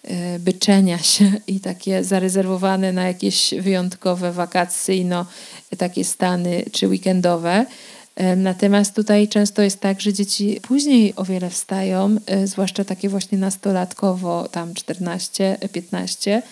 e, 0.04 0.38
byczenia 0.38 0.98
się 0.98 1.32
i 1.46 1.60
takie 1.60 2.04
zarezerwowane 2.04 2.92
na 2.92 3.06
jakieś 3.06 3.54
wyjątkowe 3.60 4.32
wakacyjno 4.32 5.26
takie 5.78 6.04
stany 6.04 6.64
czy 6.72 6.88
weekendowe. 6.88 7.66
E, 8.20 8.36
natomiast 8.36 8.94
tutaj 8.94 9.28
często 9.28 9.62
jest 9.62 9.80
tak, 9.80 10.00
że 10.00 10.12
dzieci 10.12 10.60
później 10.62 11.12
o 11.16 11.24
wiele 11.24 11.50
wstają, 11.50 12.16
zwłaszcza 12.44 12.84
takie 12.84 13.08
właśnie 13.08 13.38
nastolatkowo, 13.38 14.48
tam 14.48 14.74
14, 14.74 15.58
15. 15.72 16.42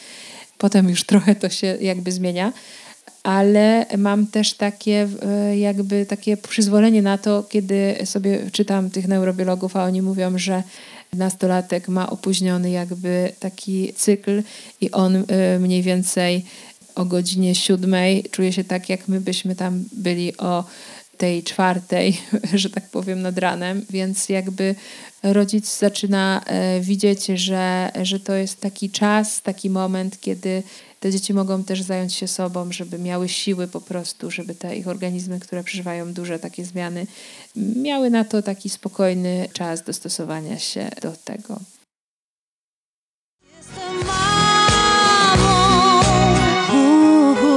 Potem 0.59 0.89
już 0.89 1.05
trochę 1.05 1.35
to 1.35 1.49
się 1.49 1.79
jakby 1.81 2.13
zmienia 2.13 2.53
ale 3.23 3.87
mam 3.99 4.27
też 4.27 4.55
takie 4.55 5.09
e, 5.23 5.59
jakby 5.59 6.07
takie 6.07 6.37
przyzwolenie 6.37 7.03
na 7.03 7.19
to, 7.19 7.43
kiedy 7.43 7.97
sobie 8.05 8.51
czytam 8.53 8.91
tych 8.91 9.09
neurobiologów, 9.09 9.77
a 9.77 9.85
oni 9.85 10.03
mówią, 10.03 10.39
że 10.39 10.63
nastolatek 11.13 11.89
ma 11.89 12.11
opóźniony 12.11 12.71
jakby 12.71 13.33
taki 13.41 13.93
cykl 13.95 14.43
i 14.81 14.91
on 14.91 15.17
e, 15.17 15.59
mniej 15.59 15.83
więcej 15.83 16.45
o 16.95 17.05
godzinie 17.05 17.55
siódmej 17.55 18.25
czuje 18.31 18.53
się 18.53 18.65
tak, 18.65 18.89
jak 18.89 19.09
my 19.09 19.21
byśmy 19.21 19.57
tam 19.57 19.85
byli 19.93 20.37
o 20.37 20.65
tej 21.19 21.43
czwartej, 21.43 22.21
że 22.55 22.71
tak 22.71 22.91
powiem, 22.91 23.23
nad 23.23 23.39
ranem, 23.39 23.87
więc 23.91 24.29
jakby 24.29 24.75
rodzic 25.23 25.79
zaczyna 25.79 26.43
e, 26.47 26.81
widzieć, 26.81 27.27
że, 27.27 27.91
że 28.03 28.21
to 28.21 28.35
jest 28.35 28.61
taki 28.61 28.91
czas, 28.91 29.43
taki 29.43 29.71
moment, 29.71 30.21
kiedy 30.21 30.63
te 31.01 31.11
dzieci 31.11 31.35
mogą 31.35 31.65
też 31.65 31.83
zająć 31.83 32.15
się 32.15 32.29
sobą, 32.29 32.73
żeby 32.73 32.99
miały 32.99 33.29
siły 33.29 33.69
po 33.69 33.81
prostu, 33.81 34.31
żeby 34.31 34.55
te 34.55 34.77
ich 34.77 34.89
organizmy, 34.89 35.41
które 35.41 35.65
przeżywają 35.65 36.13
duże 36.13 36.39
takie 36.39 36.65
zmiany, 36.65 37.07
miały 37.57 38.11
na 38.11 38.25
to 38.25 38.43
taki 38.43 38.71
spokojny 38.71 39.49
czas 39.53 39.83
dostosowania 39.83 40.59
się 40.59 40.91
do 41.03 41.13
tego. 41.25 41.61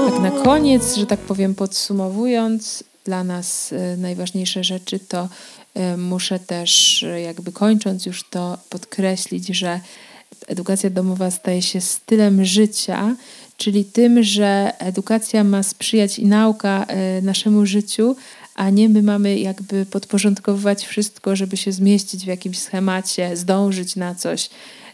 Tak 0.09 0.21
na 0.21 0.31
koniec, 0.43 0.95
że 0.95 1.05
tak 1.05 1.19
powiem, 1.19 1.55
podsumowując, 1.55 2.83
dla 3.05 3.23
nas 3.23 3.73
e, 3.73 3.97
najważniejsze 3.97 4.63
rzeczy 4.63 4.99
to 4.99 5.29
e, 5.73 5.97
muszę 5.97 6.39
też, 6.39 7.03
e, 7.03 7.21
jakby 7.21 7.51
kończąc 7.51 8.05
już 8.05 8.23
to, 8.23 8.57
podkreślić, 8.69 9.47
że 9.47 9.79
edukacja 10.47 10.89
domowa 10.89 11.31
staje 11.31 11.61
się 11.61 11.81
stylem 11.81 12.45
życia, 12.45 13.15
czyli 13.57 13.85
tym, 13.85 14.23
że 14.23 14.71
edukacja 14.79 15.43
ma 15.43 15.63
sprzyjać 15.63 16.19
i 16.19 16.25
nauka 16.25 16.85
naszemu 17.21 17.65
życiu, 17.65 18.15
a 18.55 18.69
nie 18.69 18.89
my 18.89 19.01
mamy 19.01 19.39
jakby 19.39 19.85
podporządkowywać 19.85 20.85
wszystko, 20.85 21.35
żeby 21.35 21.57
się 21.57 21.71
zmieścić 21.71 22.23
w 22.23 22.27
jakimś 22.27 22.59
schemacie, 22.59 23.37
zdążyć 23.37 23.95
na 23.95 24.15
coś 24.15 24.49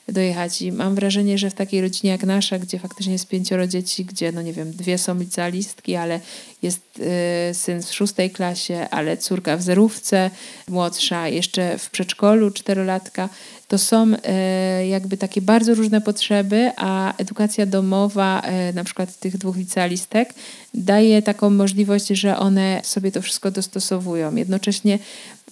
dojechać. 0.07 0.61
I 0.61 0.71
mam 0.71 0.95
wrażenie, 0.95 1.37
że 1.37 1.49
w 1.49 1.53
takiej 1.53 1.81
rodzinie 1.81 2.11
jak 2.11 2.23
nasza, 2.23 2.59
gdzie 2.59 2.79
faktycznie 2.79 3.13
jest 3.13 3.27
pięcioro 3.27 3.67
dzieci, 3.67 4.05
gdzie, 4.05 4.31
no 4.31 4.41
nie 4.41 4.53
wiem, 4.53 4.71
dwie 4.71 4.97
są 4.97 5.19
licealistki, 5.19 5.95
ale 5.95 6.19
jest 6.61 6.99
y, 7.51 7.53
syn 7.53 7.83
w 7.83 7.93
szóstej 7.93 8.31
klasie, 8.31 8.87
ale 8.91 9.17
córka 9.17 9.57
w 9.57 9.61
zerówce, 9.61 10.29
młodsza 10.67 11.27
jeszcze 11.27 11.77
w 11.77 11.89
przedszkolu, 11.89 12.51
czterolatka, 12.51 13.29
to 13.67 13.77
są 13.77 14.13
y, 14.13 14.87
jakby 14.87 15.17
takie 15.17 15.41
bardzo 15.41 15.75
różne 15.75 16.01
potrzeby, 16.01 16.71
a 16.77 17.13
edukacja 17.17 17.65
domowa, 17.65 18.41
y, 18.69 18.73
na 18.73 18.83
przykład 18.83 19.19
tych 19.19 19.37
dwóch 19.37 19.57
licealistek, 19.57 20.33
daje 20.73 21.21
taką 21.21 21.49
możliwość, 21.49 22.07
że 22.07 22.37
one 22.37 22.81
sobie 22.83 23.11
to 23.11 23.21
wszystko 23.21 23.51
dostosowują. 23.51 24.35
Jednocześnie 24.35 24.99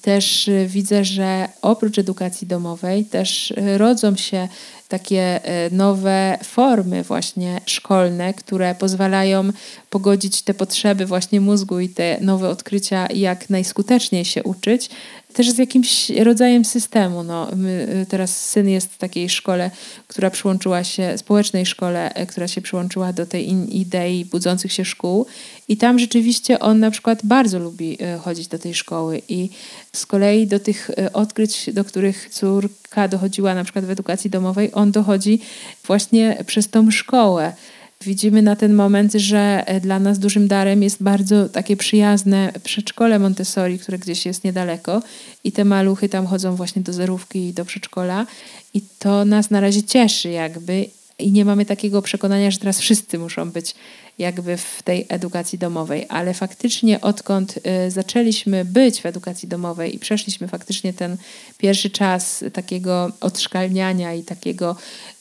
też 0.06 0.48
y, 0.48 0.68
widzę, 0.68 1.06
że 1.06 1.48
oprócz 1.62 2.00
edukacji 2.00 2.48
domowej 2.48 3.06
też 3.06 3.52
y, 3.52 3.78
rodzą 3.78 4.15
się 4.15 4.48
takie 4.88 5.39
y, 5.67 5.76
nowe 5.76 6.38
formy 6.43 7.04
właśnie 7.04 7.62
szkolne, 7.65 8.34
które 8.34 8.76
pozwalają 8.76 9.50
pogodzić 9.89 10.41
te 10.41 10.54
potrzeby 10.54 11.06
właśnie 11.06 11.41
mózgu 11.41 11.80
i 11.80 11.89
te 11.89 12.17
nowe 12.21 12.50
odkrycia, 12.50 13.08
jak 13.13 13.50
najskuteczniej 13.50 14.26
się 14.26 14.43
uczyć, 14.43 14.89
też 15.36 15.52
z 15.52 15.58
jakimś 15.58 16.10
rodzajem 16.10 16.65
systemu. 16.65 17.24
No, 17.24 17.48
my, 17.56 18.06
teraz 18.10 18.45
syn 18.45 18.69
jest 18.69 18.93
w 18.93 18.98
takiej 18.98 19.30
szkole, 19.30 19.71
która 20.08 20.30
przyłączyła 20.30 20.84
się, 20.84 21.17
społecznej 21.17 21.65
szkole, 21.65 22.13
e, 22.13 22.26
która 22.26 22.48
się 22.48 22.62
przyłączyła 22.62 23.13
do 23.13 23.26
tej 23.26 23.78
idei 23.78 24.26
budzących 24.26 24.74
się 24.74 24.86
szkół 24.86 25.26
i 25.67 25.78
tam 25.78 26.00
rzeczywiście 26.00 26.60
on 26.60 26.80
na 26.80 26.91
przykład 26.91 27.19
bardzo 27.24 27.60
lubi 27.60 27.98
e, 28.02 28.17
chodzić 28.17 28.48
do 28.48 28.60
tej 28.60 28.74
szkoły 28.74 29.21
i 29.30 29.50
z 29.93 30.06
kolei 30.06 30.48
do 30.48 30.60
tych 30.60 30.89
e, 30.89 31.13
odkryć, 31.13 31.69
do 31.74 31.86
których 31.86 32.30
córka 32.30 32.85
dochodziła 33.08 33.55
na 33.55 33.63
przykład 33.63 33.86
w 33.86 33.89
edukacji 33.89 34.29
domowej, 34.29 34.71
on 34.73 34.91
dochodzi 34.91 35.39
właśnie 35.88 36.43
przez 36.45 36.69
tą 36.69 36.91
szkołę. 36.91 37.53
Widzimy 38.01 38.41
na 38.41 38.55
ten 38.55 38.73
moment, 38.73 39.13
że 39.13 39.63
e, 39.65 39.81
dla 39.81 39.99
nas 39.99 40.19
dużym 40.19 40.47
darem 40.47 40.84
jest 40.84 41.03
bardzo 41.03 41.49
takie 41.49 41.77
przyjazne 41.77 42.51
przedszkole 42.63 43.19
Montessori, 43.19 43.79
które 43.79 43.97
gdzieś 43.99 44.25
jest 44.25 44.43
niedaleko 44.43 45.01
i 45.43 45.51
te 45.51 45.65
maluchy 45.65 46.10
tam 46.10 46.25
chodzą 46.25 46.55
właśnie 46.55 46.81
do 46.81 46.93
zerówki 46.93 47.47
i 47.47 47.53
do 47.53 47.65
przedszkola 47.65 48.25
i 48.73 48.81
to 48.99 49.25
nas 49.25 49.51
na 49.51 49.60
razie 49.60 49.84
cieszy 49.84 50.29
jakby 50.29 50.86
i 51.19 51.32
nie 51.32 51.45
mamy 51.45 51.65
takiego 51.65 52.01
przekonania, 52.01 52.51
że 52.51 52.58
teraz 52.58 52.80
wszyscy 52.80 53.19
muszą 53.19 53.51
być 53.51 53.75
jakby 54.17 54.58
w 54.58 54.84
tej 54.84 55.06
edukacji 55.10 55.60
domowej, 55.60 56.06
ale 56.10 56.34
faktycznie 56.34 57.01
odkąd 57.01 57.58
y, 57.88 57.91
zaczęliśmy 57.91 58.65
być 58.65 59.01
w 59.01 59.06
edukacji 59.06 59.47
domowej 59.47 59.95
i 59.95 59.99
przeszliśmy 59.99 60.47
faktycznie 60.47 60.93
ten 60.93 61.17
pierwszy 61.58 61.89
czas 61.89 62.43
takiego 62.54 63.12
odszkalniania 63.21 64.13
i 64.13 64.23
takiego 64.23 64.75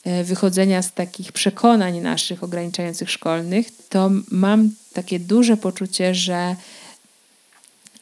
y, 0.07 0.23
wychodzenia 0.23 0.81
z 0.81 0.93
takich 0.93 1.31
przekonań 1.31 1.99
naszych 1.99 2.43
ograniczających 2.43 3.11
szkolnych, 3.11 3.67
to 3.89 4.11
mam 4.31 4.71
takie 4.93 5.19
duże 5.19 5.57
poczucie, 5.57 6.15
że 6.15 6.55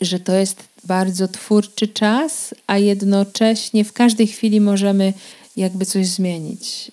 że 0.01 0.19
to 0.19 0.35
jest 0.35 0.63
bardzo 0.83 1.27
twórczy 1.27 1.87
czas, 1.87 2.55
a 2.67 2.77
jednocześnie 2.77 3.83
w 3.83 3.93
każdej 3.93 4.27
chwili 4.27 4.61
możemy 4.61 5.13
jakby 5.57 5.85
coś 5.85 6.07
zmienić. 6.07 6.91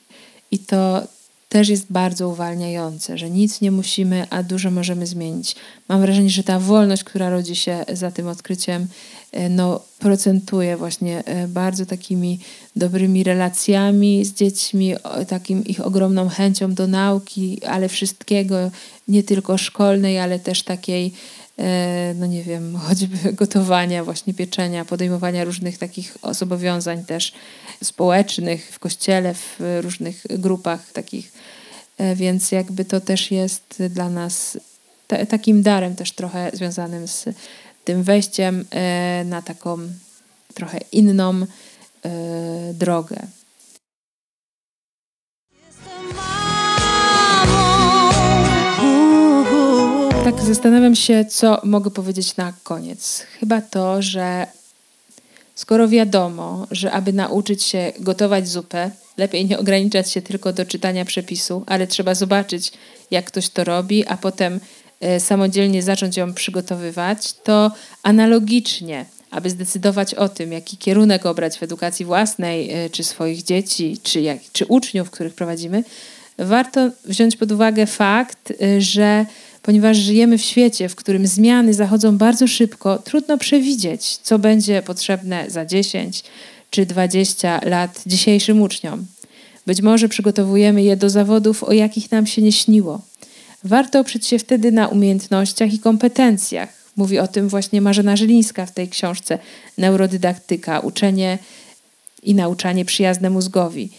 I 0.50 0.58
to 0.58 1.02
też 1.50 1.68
jest 1.68 1.86
bardzo 1.92 2.28
uwalniające, 2.28 3.18
że 3.18 3.30
nic 3.30 3.60
nie 3.60 3.70
musimy, 3.70 4.26
a 4.30 4.42
dużo 4.42 4.70
możemy 4.70 5.06
zmienić. 5.06 5.56
Mam 5.88 6.00
wrażenie, 6.00 6.30
że 6.30 6.42
ta 6.42 6.58
wolność, 6.58 7.04
która 7.04 7.30
rodzi 7.30 7.56
się 7.56 7.84
za 7.92 8.10
tym 8.10 8.28
odkryciem, 8.28 8.86
e, 9.32 9.48
no, 9.48 9.80
procentuje 9.98 10.76
właśnie 10.76 11.24
e, 11.24 11.48
bardzo 11.48 11.86
takimi 11.86 12.38
dobrymi 12.76 13.24
relacjami 13.24 14.24
z 14.24 14.34
dziećmi, 14.34 14.94
takim 15.28 15.64
ich 15.64 15.86
ogromną 15.86 16.28
chęcią 16.28 16.74
do 16.74 16.86
nauki, 16.86 17.64
ale 17.64 17.88
wszystkiego, 17.88 18.70
nie 19.08 19.22
tylko 19.22 19.58
szkolnej, 19.58 20.18
ale 20.18 20.38
też 20.38 20.62
takiej 20.62 21.12
no 22.14 22.26
nie 22.26 22.42
wiem, 22.42 22.76
choćby 22.86 23.32
gotowania, 23.32 24.04
właśnie 24.04 24.34
pieczenia, 24.34 24.84
podejmowania 24.84 25.44
różnych 25.44 25.78
takich 25.78 26.18
zobowiązań 26.30 27.04
też 27.04 27.32
społecznych 27.84 28.70
w 28.72 28.78
kościele, 28.78 29.34
w 29.34 29.58
różnych 29.80 30.22
grupach 30.30 30.92
takich 30.92 31.32
więc 32.16 32.52
jakby 32.52 32.84
to 32.84 33.00
też 33.00 33.30
jest 33.30 33.82
dla 33.90 34.10
nas 34.10 34.58
takim 35.28 35.62
darem 35.62 35.96
też 35.96 36.12
trochę 36.12 36.50
związanym 36.54 37.08
z 37.08 37.24
tym 37.84 38.02
wejściem 38.02 38.64
na 39.24 39.42
taką 39.42 39.78
trochę 40.54 40.78
inną 40.92 41.46
drogę. 42.74 43.16
Tak 50.36 50.40
zastanawiam 50.40 50.96
się, 50.96 51.24
co 51.24 51.60
mogę 51.64 51.90
powiedzieć 51.90 52.36
na 52.36 52.52
koniec. 52.62 53.26
Chyba 53.40 53.60
to, 53.60 54.02
że 54.02 54.46
skoro 55.54 55.88
wiadomo, 55.88 56.66
że 56.70 56.92
aby 56.92 57.12
nauczyć 57.12 57.62
się 57.62 57.92
gotować 58.00 58.48
zupę, 58.48 58.90
lepiej 59.16 59.46
nie 59.46 59.58
ograniczać 59.58 60.10
się 60.10 60.22
tylko 60.22 60.52
do 60.52 60.64
czytania 60.64 61.04
przepisu, 61.04 61.62
ale 61.66 61.86
trzeba 61.86 62.14
zobaczyć, 62.14 62.72
jak 63.10 63.24
ktoś 63.24 63.48
to 63.48 63.64
robi, 63.64 64.06
a 64.06 64.16
potem 64.16 64.60
e, 65.00 65.20
samodzielnie 65.20 65.82
zacząć 65.82 66.16
ją 66.16 66.34
przygotowywać, 66.34 67.32
to 67.32 67.72
analogicznie, 68.02 69.04
aby 69.30 69.50
zdecydować 69.50 70.14
o 70.14 70.28
tym, 70.28 70.52
jaki 70.52 70.76
kierunek 70.76 71.26
obrać 71.26 71.58
w 71.58 71.62
edukacji 71.62 72.04
własnej, 72.04 72.70
e, 72.70 72.90
czy 72.90 73.04
swoich 73.04 73.42
dzieci, 73.42 73.98
czy, 74.02 74.20
jak, 74.20 74.38
czy 74.52 74.66
uczniów, 74.66 75.10
których 75.10 75.34
prowadzimy, 75.34 75.84
warto 76.38 76.90
wziąć 77.04 77.36
pod 77.36 77.52
uwagę 77.52 77.86
fakt, 77.86 78.52
e, 78.62 78.80
że 78.80 79.26
ponieważ 79.62 79.96
żyjemy 79.96 80.38
w 80.38 80.42
świecie, 80.42 80.88
w 80.88 80.96
którym 80.96 81.26
zmiany 81.26 81.74
zachodzą 81.74 82.18
bardzo 82.18 82.48
szybko, 82.48 82.98
trudno 82.98 83.38
przewidzieć, 83.38 84.16
co 84.16 84.38
będzie 84.38 84.82
potrzebne 84.82 85.50
za 85.50 85.66
10 85.66 86.24
czy 86.70 86.86
20 86.86 87.60
lat 87.64 88.02
dzisiejszym 88.06 88.62
uczniom. 88.62 89.06
Być 89.66 89.82
może 89.82 90.08
przygotowujemy 90.08 90.82
je 90.82 90.96
do 90.96 91.10
zawodów, 91.10 91.64
o 91.64 91.72
jakich 91.72 92.10
nam 92.10 92.26
się 92.26 92.42
nie 92.42 92.52
śniło. 92.52 93.00
Warto 93.64 94.00
oprzeć 94.00 94.26
się 94.26 94.38
wtedy 94.38 94.72
na 94.72 94.88
umiejętnościach 94.88 95.74
i 95.74 95.78
kompetencjach. 95.78 96.68
Mówi 96.96 97.18
o 97.18 97.28
tym 97.28 97.48
właśnie 97.48 97.80
Marzena 97.80 98.16
Żylińska 98.16 98.66
w 98.66 98.72
tej 98.72 98.88
książce 98.88 99.38
Neurodydaktyka, 99.78 100.80
uczenie 100.80 101.38
i 102.22 102.34
nauczanie 102.34 102.84
przyjazne 102.84 103.30
mózgowi 103.30 103.90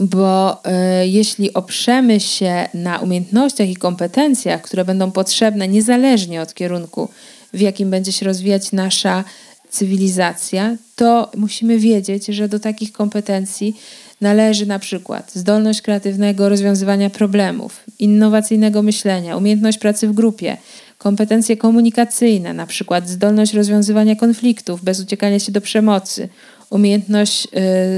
bo 0.00 0.62
y, 1.02 1.08
jeśli 1.08 1.54
oprzemy 1.54 2.20
się 2.20 2.68
na 2.74 2.98
umiejętnościach 2.98 3.68
i 3.68 3.76
kompetencjach, 3.76 4.62
które 4.62 4.84
będą 4.84 5.10
potrzebne 5.10 5.68
niezależnie 5.68 6.42
od 6.42 6.54
kierunku, 6.54 7.08
w 7.52 7.60
jakim 7.60 7.90
będzie 7.90 8.12
się 8.12 8.26
rozwijać 8.26 8.72
nasza 8.72 9.24
cywilizacja, 9.70 10.76
to 10.96 11.30
musimy 11.36 11.78
wiedzieć, 11.78 12.26
że 12.26 12.48
do 12.48 12.60
takich 12.60 12.92
kompetencji 12.92 13.76
należy 14.20 14.66
na 14.66 14.78
przykład 14.78 15.32
zdolność 15.34 15.82
kreatywnego 15.82 16.48
rozwiązywania 16.48 17.10
problemów, 17.10 17.84
innowacyjnego 17.98 18.82
myślenia, 18.82 19.36
umiejętność 19.36 19.78
pracy 19.78 20.08
w 20.08 20.12
grupie, 20.12 20.56
kompetencje 20.98 21.56
komunikacyjne, 21.56 22.54
na 22.54 22.66
przykład 22.66 23.08
zdolność 23.08 23.54
rozwiązywania 23.54 24.16
konfliktów 24.16 24.84
bez 24.84 25.00
uciekania 25.00 25.38
się 25.38 25.52
do 25.52 25.60
przemocy, 25.60 26.28
umiejętność 26.70 27.48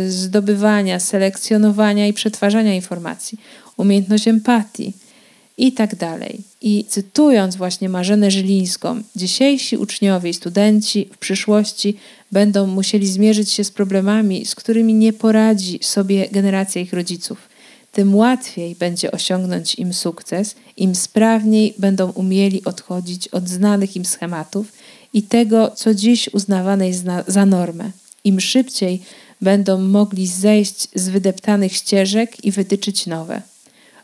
y, 0.07 0.11
zdobywania, 0.11 1.01
selekcjonowania 1.01 2.07
i 2.07 2.13
przetwarzania 2.13 2.75
informacji, 2.75 3.39
umiejętność 3.77 4.29
empatii 4.29 4.93
i 5.59 5.73
tak 5.73 5.97
dalej. 5.97 6.41
I 6.61 6.85
cytując 6.89 7.57
właśnie 7.57 7.89
Marzenę 7.89 8.31
Żylińską, 8.31 9.03
dzisiejsi 9.17 9.77
uczniowie 9.77 10.31
i 10.31 10.35
studenci 10.35 11.09
w 11.13 11.19
przyszłości 11.19 11.97
będą 12.33 12.67
musieli 12.67 13.09
zmierzyć 13.09 13.51
się 13.51 13.65
z 13.65 13.71
problemami, 13.71 14.47
z 14.47 14.55
którymi 14.55 14.95
nie 14.95 15.13
poradzi 15.13 15.79
sobie 15.83 16.29
generacja 16.33 16.83
ich 16.83 16.93
rodziców. 16.93 17.39
Tym 17.93 18.15
łatwiej 18.15 18.75
będzie 18.75 19.11
osiągnąć 19.11 19.75
im 19.75 19.95
sukces, 19.95 20.55
im 20.77 20.95
sprawniej 20.95 21.75
będą 21.79 22.11
umieli 22.11 22.65
odchodzić 22.65 23.29
od 23.29 23.49
znanych 23.49 23.97
im 23.97 24.05
schematów 24.05 24.73
i 25.13 25.23
tego, 25.23 25.71
co 25.71 25.95
dziś 25.95 26.29
uznawane 26.33 26.89
jest 26.89 27.05
za 27.27 27.47
normę 27.47 27.91
im 28.25 28.41
szybciej 28.41 29.03
będą 29.41 29.81
mogli 29.81 30.27
zejść 30.27 30.89
z 30.95 31.09
wydeptanych 31.09 31.73
ścieżek 31.73 32.45
i 32.45 32.53
wytyczyć 32.53 33.07
nowe. 33.07 33.43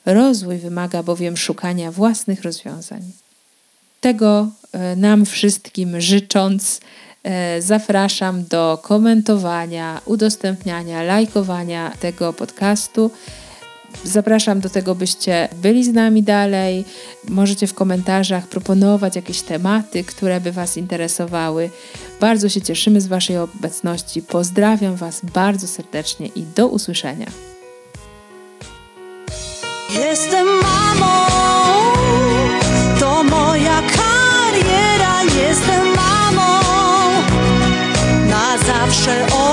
Rozwój 0.06 0.58
wymaga 0.58 1.02
bowiem 1.02 1.36
szukania 1.36 1.92
własnych 1.92 2.42
rozwiązań. 2.42 3.02
Tego 4.00 4.48
e, 4.72 4.96
nam 4.96 5.26
wszystkim 5.26 6.00
życząc, 6.00 6.80
e, 7.22 7.62
zapraszam 7.62 8.44
do 8.44 8.78
komentowania, 8.82 10.00
udostępniania, 10.04 11.02
lajkowania 11.02 11.92
tego 12.00 12.32
podcastu. 12.32 13.10
Zapraszam 14.04 14.60
do 14.60 14.70
tego, 14.70 14.94
byście 14.94 15.48
byli 15.62 15.84
z 15.84 15.92
nami 15.92 16.22
dalej. 16.22 16.84
Możecie 17.28 17.66
w 17.66 17.74
komentarzach 17.74 18.46
proponować 18.46 19.16
jakieś 19.16 19.42
tematy, 19.42 20.04
które 20.04 20.40
by 20.40 20.52
Was 20.52 20.76
interesowały. 20.76 21.70
Bardzo 22.20 22.48
się 22.48 22.60
cieszymy 22.60 23.00
z 23.00 23.06
Waszej 23.06 23.38
obecności. 23.38 24.22
Pozdrawiam 24.22 24.96
Was 24.96 25.20
bardzo 25.34 25.68
serdecznie 25.68 26.26
i 26.26 26.42
do 26.42 26.68
usłyszenia. 26.68 27.26
Jestem 29.90 30.46
mamą, 30.46 31.26
to 33.00 33.22
moja 33.24 33.82
kariera. 33.82 35.22
Jestem 35.22 35.86
mamą, 35.86 36.60
na 38.30 38.58
zawsze. 38.58 39.47